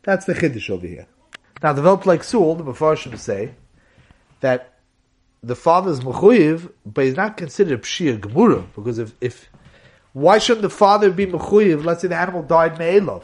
That's 0.04 0.26
the 0.26 0.34
chiddush 0.34 0.70
over 0.70 0.88
here. 0.88 1.08
Now, 1.62 1.74
developed 1.74 2.06
like 2.06 2.24
Sul, 2.24 2.56
the 2.56 2.64
Mepharshim 2.64 3.18
say 3.18 3.54
that 4.42 4.80
the 5.44 5.56
father 5.56 5.92
is 5.92 6.02
mechuyev, 6.02 6.72
but 6.86 7.06
he's 7.06 7.16
not 7.16 7.38
considered 7.38 7.84
pshia 7.84 8.20
gemura, 8.20 8.66
because 8.76 9.00
if, 9.00 9.14
if, 9.22 9.50
why 10.14 10.38
shouldn't 10.38 10.64
the 10.64 10.70
father 10.70 11.12
be 11.12 11.26
mechuyev? 11.26 11.84
Let's 11.84 12.02
say 12.02 12.08
the 12.08 12.16
animal 12.16 12.44
died 12.44 12.78
me'elov. 12.80 13.24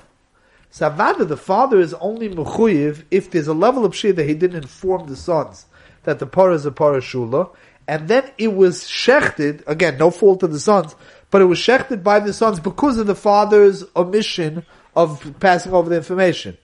Savada, 0.72 1.28
the 1.28 1.38
father 1.38 1.80
is 1.80 1.94
only 1.96 2.30
mechuyev 2.30 3.04
if 3.12 3.30
there's 3.32 3.48
a 3.48 3.54
level 3.54 3.86
of 3.86 3.96
shir 3.96 4.12
that 4.14 4.28
he 4.28 4.34
didn't 4.34 4.64
inform 4.64 5.08
the 5.08 5.16
sons 5.16 5.66
that 6.04 6.20
the 6.20 6.28
parah 6.28 6.56
is 6.56 6.66
a 6.66 6.72
parah 6.72 6.98
shula, 6.98 7.50
and 7.88 8.08
then 8.08 8.30
it 8.38 8.54
was 8.54 8.84
shechted, 8.84 9.64
again, 9.68 9.98
no 9.98 10.10
fault 10.12 10.44
of 10.44 10.52
the 10.52 10.60
sons, 10.60 10.96
but 11.32 11.42
it 11.42 11.46
was 11.46 11.60
shechted 11.60 12.04
by 12.04 12.20
the 12.20 12.34
sons 12.34 12.60
because 12.60 12.98
of 12.98 13.08
the 13.08 13.16
father's 13.16 13.84
omission 13.96 14.66
of 14.96 15.36
passing 15.40 15.74
over 15.74 15.90
the 15.90 15.98
information. 15.98 16.58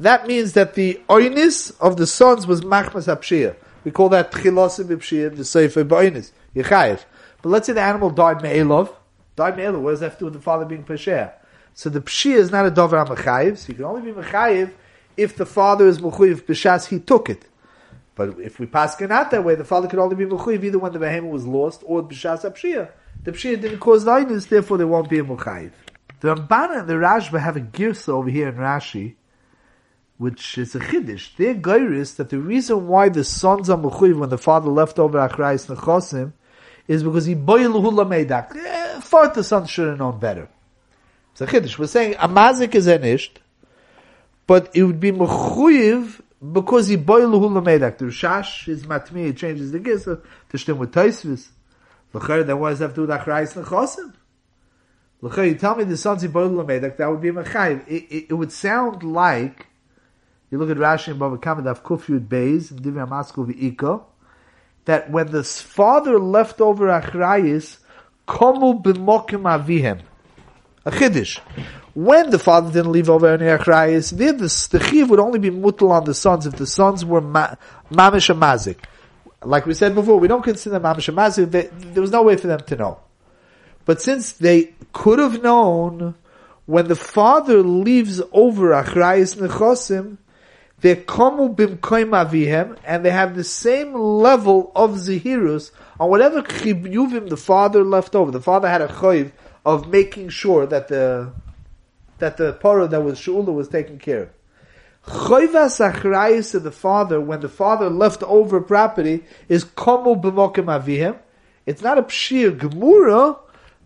That 0.00 0.26
means 0.26 0.54
that 0.54 0.74
the 0.74 1.00
oinis 1.08 1.76
of 1.80 1.96
the 1.96 2.06
sons 2.06 2.46
was 2.46 2.62
machmas 2.62 3.06
apshia. 3.14 3.56
We 3.84 3.90
call 3.90 4.08
that 4.10 4.32
tchilosim 4.32 4.86
b'pshia, 4.86 5.36
the 5.36 5.44
sefer 5.44 5.84
b'oinis, 5.84 6.32
yechayev. 6.56 7.04
But 7.42 7.48
let's 7.50 7.66
say 7.66 7.74
the 7.74 7.82
animal 7.82 8.10
died 8.10 8.42
me'elov, 8.42 8.94
died 9.36 9.56
me'elov, 9.56 9.80
what 9.80 9.90
does 9.90 10.00
that 10.00 10.10
have 10.10 10.14
to 10.14 10.20
do 10.20 10.24
with 10.26 10.34
the 10.34 10.40
father 10.40 10.64
being 10.64 10.84
pesher? 10.84 11.32
So 11.74 11.90
the 11.90 12.00
pshia 12.00 12.36
is 12.36 12.50
not 12.50 12.66
a 12.66 12.70
dover 12.70 13.04
mechayiv. 13.04 13.58
So 13.58 13.68
you 13.68 13.74
can 13.74 13.84
only 13.84 14.10
be 14.10 14.20
mechayiv 14.20 14.72
if 15.16 15.36
the 15.36 15.46
father 15.46 15.86
is 15.86 15.98
mechuyev 15.98 16.42
b'shas 16.42 16.86
he 16.88 16.98
took 17.00 17.28
it. 17.28 17.44
But 18.14 18.38
if 18.38 18.60
we 18.60 18.66
pass 18.66 19.00
out 19.02 19.30
that 19.30 19.44
way, 19.44 19.54
the 19.54 19.64
father 19.64 19.88
could 19.88 19.98
only 19.98 20.16
be 20.16 20.24
mechuyev 20.24 20.62
either 20.62 20.78
when 20.78 20.92
the 20.92 20.98
behemoth 20.98 21.32
was 21.32 21.46
lost 21.46 21.82
or 21.84 22.02
b'shas 22.02 22.42
pshia. 22.42 22.90
The 23.24 23.32
pshia 23.32 23.60
didn't 23.60 23.80
cause 23.80 24.04
inus, 24.04 24.48
therefore 24.48 24.78
they 24.78 24.84
won't 24.84 25.08
be 25.08 25.18
a 25.18 25.24
mechayiv. 25.24 25.72
The 26.20 26.34
Ramban 26.34 26.80
and 26.80 26.88
the 26.88 26.94
Rashba 26.94 27.40
have 27.40 27.56
a 27.56 27.60
girsa 27.60 28.10
over 28.10 28.30
here 28.30 28.48
in 28.48 28.54
Rashi, 28.54 29.14
which 30.16 30.56
is 30.58 30.74
a 30.74 30.78
chiddush. 30.78 31.36
Their 31.36 31.54
geiris 31.54 32.16
that 32.16 32.30
the 32.30 32.38
reason 32.38 32.86
why 32.86 33.08
the 33.08 33.24
sons 33.24 33.68
are 33.68 33.78
mechuyev 33.78 34.18
when 34.18 34.28
the 34.28 34.38
father 34.38 34.70
left 34.70 34.98
over 34.98 35.18
achrayis 35.18 35.74
nechosim 35.74 36.32
is 36.86 37.02
because 37.02 37.26
he 37.26 37.34
boiluhu 37.34 37.92
lameidak. 37.92 38.54
Eh, 38.56 39.00
thought 39.00 39.34
the 39.34 39.42
son 39.42 39.66
should 39.66 39.88
have 39.88 39.98
known 39.98 40.20
better. 40.20 40.48
It's 41.32 41.40
a 41.40 41.46
chiddush. 41.46 41.78
We're 41.78 41.88
saying 41.88 42.14
a 42.20 42.28
mazik 42.28 42.76
is 42.76 42.86
enished, 42.86 43.40
but 44.46 44.70
it 44.72 44.84
would 44.84 45.00
be 45.00 45.10
mechuyev 45.10 46.20
because 46.52 46.88
he 46.88 46.96
boiluhu 46.96 47.62
lamedak. 47.62 47.98
The 47.98 48.06
Rishash 48.06 48.68
is 48.68 48.84
matmi, 48.84 49.26
he 49.26 49.32
changes 49.32 49.72
the 49.72 49.80
gisa 49.80 50.20
to 50.50 50.58
stem 50.58 50.78
with 50.78 50.92
taisvis. 50.92 51.48
L'chayr, 52.12 52.46
then 52.46 52.58
what 52.58 52.70
does 52.70 52.78
that 52.80 52.86
have 52.86 52.94
to 52.94 53.06
do 53.06 53.12
with 53.12 53.20
achrayis 53.20 53.60
nechosim? 53.62 54.12
L'chayr, 55.20 55.48
you 55.48 55.54
tell 55.54 55.76
me 55.76 55.84
the 55.84 55.96
sons 55.96 56.22
he 56.22 56.28
boiluhu 56.28 56.64
lamedak, 56.64 56.96
that 56.96 57.10
would 57.10 57.20
be 57.20 57.30
mechayiv. 57.30 57.86
It, 57.88 58.04
it, 58.10 58.26
it, 58.30 58.34
would 58.34 58.52
sound 58.52 59.02
like, 59.02 59.66
you 60.50 60.58
look 60.58 60.70
at 60.70 60.76
Rashi 60.76 61.08
and 61.08 61.20
Bava 61.20 61.40
Kama, 61.40 61.62
Daf 61.62 61.82
Kufyud 61.82 62.28
Beis, 62.28 62.72
Divya 62.72 63.08
Masko 63.08 63.46
V'Iko, 63.46 64.04
that 64.84 65.10
when 65.10 65.30
the 65.30 65.42
father 65.42 66.18
left 66.18 66.60
over 66.60 66.86
achrayis, 66.88 67.78
komu 68.28 68.82
b'mokim 68.82 69.42
avihem 69.42 70.00
a 70.84 70.90
chiddush. 70.90 71.40
When 71.94 72.30
the 72.30 72.40
father 72.40 72.72
didn't 72.72 72.90
leave 72.90 73.08
over 73.08 73.28
any 73.28 73.44
achrayis, 73.44 74.16
the, 74.16 74.80
chiv 74.80 75.10
would 75.10 75.20
only 75.20 75.38
be 75.38 75.50
mutal 75.50 75.92
on 75.92 76.04
the 76.04 76.14
sons 76.14 76.44
if 76.44 76.54
the 76.54 76.66
sons 76.66 77.04
were 77.04 77.20
ma, 77.20 77.54
mamish 77.88 78.30
and 78.30 78.42
mazik. 78.42 78.78
Like 79.42 79.64
we 79.64 79.74
said 79.74 79.94
before, 79.94 80.18
we 80.18 80.26
don't 80.26 80.42
consider 80.42 80.80
mamish 80.80 81.08
and 81.08 81.16
mazik. 81.16 81.52
They, 81.52 81.68
there 81.92 82.00
was 82.00 82.10
no 82.10 82.24
way 82.24 82.36
for 82.36 82.48
them 82.48 82.60
to 82.60 82.76
know. 82.76 82.98
But 83.84 84.02
since 84.02 84.32
they 84.32 84.74
could 84.92 85.20
have 85.20 85.40
known 85.40 86.16
when 86.66 86.88
the 86.88 86.96
father 86.96 87.62
leaves 87.62 88.20
over 88.32 88.70
achrayis 88.70 89.36
nechosim, 89.36 90.16
they 90.80 90.96
komu 90.96 91.54
bimkoim 91.54 92.10
avihem, 92.10 92.76
and 92.84 93.04
they 93.04 93.10
have 93.10 93.36
the 93.36 93.44
same 93.44 93.94
level 93.94 94.72
of 94.74 94.92
zihirus 94.92 95.70
on 96.00 96.10
whatever 96.10 96.42
chibyuvim 96.42 97.28
the 97.28 97.36
father 97.36 97.84
left 97.84 98.16
over. 98.16 98.32
The 98.32 98.40
father 98.40 98.68
had 98.68 98.82
a 98.82 98.88
chayiv 98.88 99.30
of 99.64 99.88
making 99.88 100.30
sure 100.30 100.66
that 100.66 100.88
the 100.88 101.32
that 102.24 102.38
the 102.38 102.54
parah 102.54 102.88
that 102.88 103.02
was 103.02 103.18
Shula 103.18 103.52
was 103.52 103.68
taken 103.68 103.98
care 103.98 104.22
of. 104.22 104.30
Choivas 105.06 105.76
achrayis 105.92 106.54
of 106.54 106.62
the 106.62 106.72
father, 106.72 107.20
when 107.20 107.40
the 107.40 107.50
father 107.50 107.90
left 107.90 108.22
over 108.22 108.62
property, 108.62 109.24
is 109.50 109.62
komu 109.62 110.18
b'mokim 110.22 110.64
avihim. 110.64 111.18
It's 111.66 111.82
not 111.82 111.98
a 111.98 112.02
pshir 112.02 112.58
gemura, 112.58 113.38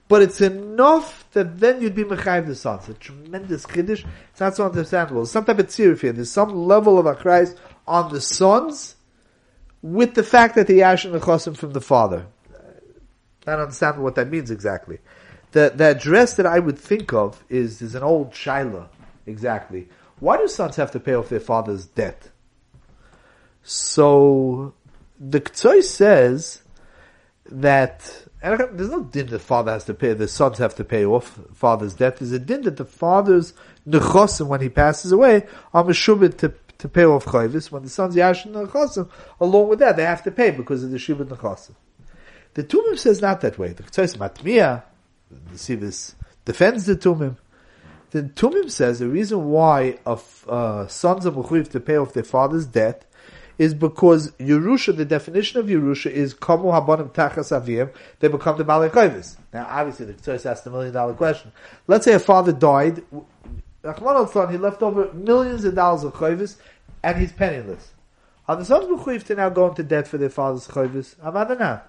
but 0.06 0.22
it's 0.22 0.40
enough 0.40 1.26
that 1.32 1.58
then 1.58 1.82
you'd 1.82 1.96
be 1.96 2.04
mechayiv 2.04 2.46
the 2.46 2.54
son. 2.54 2.78
It's 2.78 2.88
a 2.88 2.94
tremendous 2.94 3.66
kiddush. 3.66 4.04
It's 4.30 4.40
not 4.40 4.54
so 4.54 4.66
understandable. 4.66 5.26
Some 5.26 5.44
type 5.44 5.58
of 5.58 5.66
tzirif 5.66 6.00
here. 6.00 6.12
There's 6.12 6.30
some 6.30 6.54
level 6.54 7.00
of 7.00 7.06
achrayis 7.06 7.56
on 7.88 8.12
the 8.12 8.20
sons, 8.20 8.94
with 9.82 10.14
the 10.14 10.22
fact 10.22 10.54
that 10.54 10.68
they 10.68 10.74
yashin 10.74 11.10
the 11.10 11.54
from 11.56 11.72
the 11.72 11.80
father. 11.80 12.26
I 13.48 13.52
don't 13.52 13.62
understand 13.62 14.00
what 14.00 14.14
that 14.14 14.30
means 14.30 14.52
exactly. 14.52 14.98
The, 15.52 15.72
the 15.74 15.90
address 15.90 16.34
that 16.34 16.46
I 16.46 16.58
would 16.58 16.78
think 16.78 17.12
of 17.12 17.42
is, 17.48 17.80
is 17.80 17.94
an 17.94 18.02
old 18.02 18.32
shaila, 18.32 18.88
exactly. 19.26 19.88
Why 20.20 20.36
do 20.36 20.48
sons 20.48 20.76
have 20.76 20.90
to 20.92 21.00
pay 21.00 21.14
off 21.14 21.28
their 21.28 21.40
father's 21.40 21.86
debt? 21.86 22.30
So, 23.62 24.74
the 25.18 25.40
Ktsoy 25.40 25.82
says 25.82 26.62
that, 27.50 28.26
there's 28.42 28.90
no 28.90 29.04
din 29.04 29.26
that 29.28 29.40
father 29.40 29.72
has 29.72 29.84
to 29.84 29.94
pay, 29.94 30.12
the 30.12 30.28
sons 30.28 30.58
have 30.58 30.74
to 30.76 30.84
pay 30.84 31.04
off 31.04 31.40
father's 31.54 31.94
debt. 31.94 32.18
There's 32.18 32.32
a 32.32 32.38
din 32.38 32.62
that 32.62 32.76
the 32.76 32.84
father's 32.84 33.54
nechosim, 33.88 34.46
when 34.46 34.60
he 34.60 34.68
passes 34.68 35.12
away, 35.12 35.46
are 35.72 35.84
meshubit 35.84 36.38
to, 36.38 36.52
to 36.78 36.88
pay 36.88 37.04
off 37.04 37.24
chayvis. 37.24 37.70
When 37.70 37.82
the 37.82 37.88
sons 37.88 38.14
yashin 38.14 38.52
nechosim, 38.52 39.08
along 39.40 39.68
with 39.68 39.78
that, 39.80 39.96
they 39.96 40.04
have 40.04 40.22
to 40.24 40.30
pay 40.30 40.50
because 40.50 40.84
of 40.84 40.90
the 40.90 40.98
shubit 40.98 41.26
nechosim. 41.26 41.74
The 42.54 42.64
Tumim 42.64 42.98
says 42.98 43.20
not 43.20 43.40
that 43.42 43.58
way. 43.58 43.72
The 43.72 43.82
Ktsoy 43.82 43.94
says, 43.94 44.16
matmiya, 44.16 44.82
see 45.54 45.74
this 45.74 46.14
defends 46.44 46.86
the 46.86 46.96
Tumim. 46.96 47.36
The 48.10 48.22
Tumim 48.22 48.70
says 48.70 49.00
the 49.00 49.08
reason 49.08 49.50
why 49.50 49.98
of 50.06 50.46
uh, 50.48 50.86
sons 50.86 51.26
of 51.26 51.34
Mechuyev 51.34 51.70
to 51.72 51.80
pay 51.80 51.96
off 51.96 52.14
their 52.14 52.24
father's 52.24 52.66
debt 52.66 53.04
is 53.58 53.74
because 53.74 54.30
Yerusha, 54.32 54.96
the 54.96 55.04
definition 55.04 55.60
of 55.60 55.66
Yerusha 55.66 56.10
is 56.10 56.32
Kamu 56.32 56.72
Habanim 56.72 57.12
Tachas 57.12 57.50
Avim, 57.50 57.92
they 58.20 58.28
become 58.28 58.56
the 58.56 58.64
Malachayvis. 58.64 59.36
Now, 59.52 59.66
obviously, 59.68 60.06
the 60.06 60.12
Ktsoris 60.14 60.46
asked 60.46 60.64
the 60.64 60.70
million 60.70 60.92
dollar 60.92 61.14
question. 61.14 61.52
Let's 61.86 62.04
say 62.04 62.14
a 62.14 62.20
father 62.20 62.52
died, 62.52 63.02
son, 63.82 64.52
he 64.52 64.58
left 64.58 64.82
over 64.82 65.12
millions 65.12 65.64
of 65.64 65.74
dollars 65.74 66.04
of 66.04 66.14
chayvis, 66.14 66.56
and 67.02 67.18
he's 67.18 67.32
penniless. 67.32 67.90
Are 68.46 68.56
the 68.56 68.64
sons 68.64 68.86
Mechuyev 68.86 69.24
to 69.24 69.34
now 69.34 69.48
go 69.50 69.68
into 69.68 69.82
debt 69.82 70.06
for 70.06 70.18
their 70.18 70.30
father's 70.30 70.66
The 70.66 71.56
now? 71.58 71.82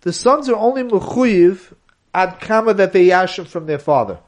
The 0.00 0.12
sons 0.12 0.48
are 0.48 0.56
only 0.56 0.82
Mechuyev 0.82 1.74
ad 2.14 2.40
kama 2.40 2.74
that 2.74 2.92
they 2.92 3.06
yashim 3.06 3.46
from 3.46 3.66
their 3.66 3.78
father. 3.78 4.18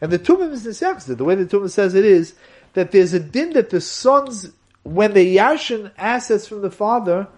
And 0.00 0.10
the 0.10 0.18
Tumim 0.18 0.52
is 0.52 0.64
the 0.64 1.14
The 1.14 1.24
way 1.24 1.34
the 1.34 1.44
Tumim 1.44 1.70
says 1.70 1.94
it 1.94 2.04
is 2.04 2.34
that 2.72 2.90
there's 2.90 3.12
a 3.12 3.20
din 3.20 3.52
that 3.52 3.70
the 3.70 3.80
sons, 3.80 4.50
when 4.82 5.12
they 5.12 5.34
yashin 5.34 5.92
assets 5.98 6.46
from 6.46 6.62
the 6.62 6.70
father, 6.70 7.28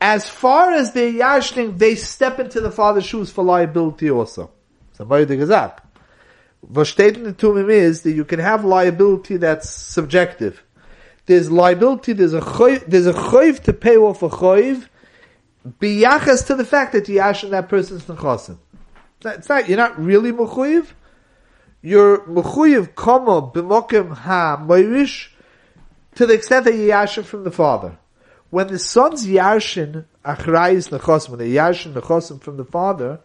as 0.00 0.28
far 0.28 0.72
as 0.72 0.92
they're 0.92 1.12
yashing, 1.12 1.78
they 1.78 1.94
step 1.94 2.40
into 2.40 2.60
the 2.60 2.70
father's 2.70 3.04
shoes 3.04 3.30
for 3.30 3.44
liability 3.44 4.10
also. 4.10 4.50
Somebody 4.92 5.36
Gazak. 5.36 5.80
What 6.60 6.86
steht 6.86 7.16
in 7.16 7.24
the 7.24 7.32
Tumim 7.32 7.70
is 7.70 8.02
that 8.02 8.12
you 8.12 8.24
can 8.24 8.38
have 8.38 8.64
liability 8.64 9.36
that's 9.36 9.68
subjective. 9.68 10.62
There's 11.26 11.50
liability, 11.50 12.12
there's 12.12 12.34
a 12.34 12.40
choiv, 12.40 12.86
there's 12.86 13.06
a 13.06 13.12
choiv 13.12 13.60
to 13.64 13.72
pay 13.72 13.96
off 13.96 14.22
a 14.22 14.28
choiv, 14.28 14.88
biyachas 15.66 16.46
to 16.46 16.54
the 16.54 16.64
fact 16.64 16.92
that 16.92 17.08
you 17.08 17.20
yashin 17.20 17.50
that 17.50 17.68
person's 17.68 18.04
nechasim. 18.04 18.58
It's 19.22 19.48
not, 19.48 19.68
you're 19.68 19.76
not 19.76 20.00
really 20.02 20.32
mechuyev, 20.32 20.86
you're 21.82 22.20
mechuyev 22.20 22.94
kama 22.94 23.42
b'mokim 23.52 24.14
ha 24.14 24.56
moirish 24.60 25.28
to 26.14 26.26
the 26.26 26.34
extent 26.34 26.64
that 26.64 26.74
you 26.74 26.88
yashin 26.88 27.24
from 27.24 27.44
the 27.44 27.50
father. 27.50 27.98
When 28.48 28.68
the 28.68 28.78
son's 28.78 29.26
yashin 29.26 30.06
achrayis 30.24 30.88
nechosim, 30.88 31.30
when 31.30 31.38
they 31.38 31.50
yashin 31.50 31.92
nechosim 31.92 32.40
from 32.40 32.56
the 32.56 32.64
father, 32.64 33.20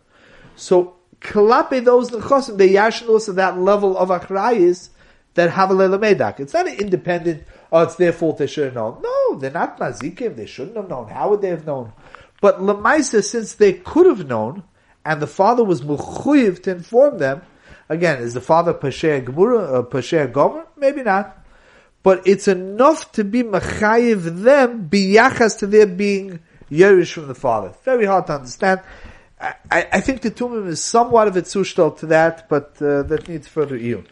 so 0.58 0.96
kalape 1.22 1.84
those 1.86 2.12
nechosim, 2.12 2.58
they 2.58 2.70
yashin 2.70 3.08
also 3.08 3.32
that 3.34 3.58
level 3.58 3.98
of 3.98 4.10
achrayis 4.10 4.90
that 5.36 5.52
have 5.52 5.72
a 5.72 5.74
medak. 5.74 6.40
It's 6.42 6.54
not 6.54 6.68
an 6.68 6.78
independent, 6.78 7.44
oh, 7.72 7.84
it's 7.84 7.96
their 7.96 8.12
fault, 8.12 8.38
they 8.38 8.48
should 8.48 8.66
have 8.66 8.76
known. 8.76 9.02
No, 9.02 9.38
they're 9.38 9.50
not 9.52 9.80
mazikim, 9.80 10.36
they 10.36 10.46
shouldn't 10.46 10.76
have 10.76 10.90
known. 10.90 11.08
How 11.08 11.30
would 11.30 11.42
they 11.42 11.50
have 11.50 11.66
known? 11.66 11.94
But 12.42 12.60
lemaisa, 12.60 13.24
since 13.24 13.54
they 13.54 13.74
could 13.74 14.06
have 14.06 14.28
known, 14.28 14.64
and 15.06 15.22
the 15.22 15.28
father 15.28 15.64
was 15.64 15.82
mechuyev 15.82 16.64
to 16.64 16.72
inform 16.72 17.20
them, 17.20 17.42
Again, 17.88 18.22
is 18.22 18.34
the 18.34 18.42
father 18.42 18.74
Pasher 18.74 19.22
Gemura, 19.22 19.76
uh, 19.76 19.84
Pasher 19.84 20.28
Gomer? 20.28 20.66
Maybe 20.76 21.04
not. 21.04 21.38
But 22.02 22.28
it's 22.28 22.48
enough 22.48 23.12
to 23.14 23.24
be 23.24 23.44
Machayiv 23.44 24.44
them, 24.44 24.90
biyachas 24.90 25.60
to 25.60 25.68
their 25.68 25.86
being 25.86 26.40
Yerush 26.72 27.14
from 27.14 27.28
the 27.28 27.36
father. 27.36 27.74
Very 27.84 28.06
hard 28.06 28.28
to 28.28 28.34
understand. 28.34 28.82
I, 29.40 29.54
I 29.70 30.02
think 30.02 30.22
the 30.22 30.32
Tumim 30.32 30.68
is 30.68 30.84
somewhat 30.84 31.28
of 31.28 31.36
a 31.36 31.42
zushtal 31.42 31.98
to 32.00 32.08
that, 32.08 32.50
but 32.50 32.82
uh, 32.82 33.04
that 33.04 33.28
needs 33.28 33.48
further 33.48 33.78
iyun. 33.78 34.06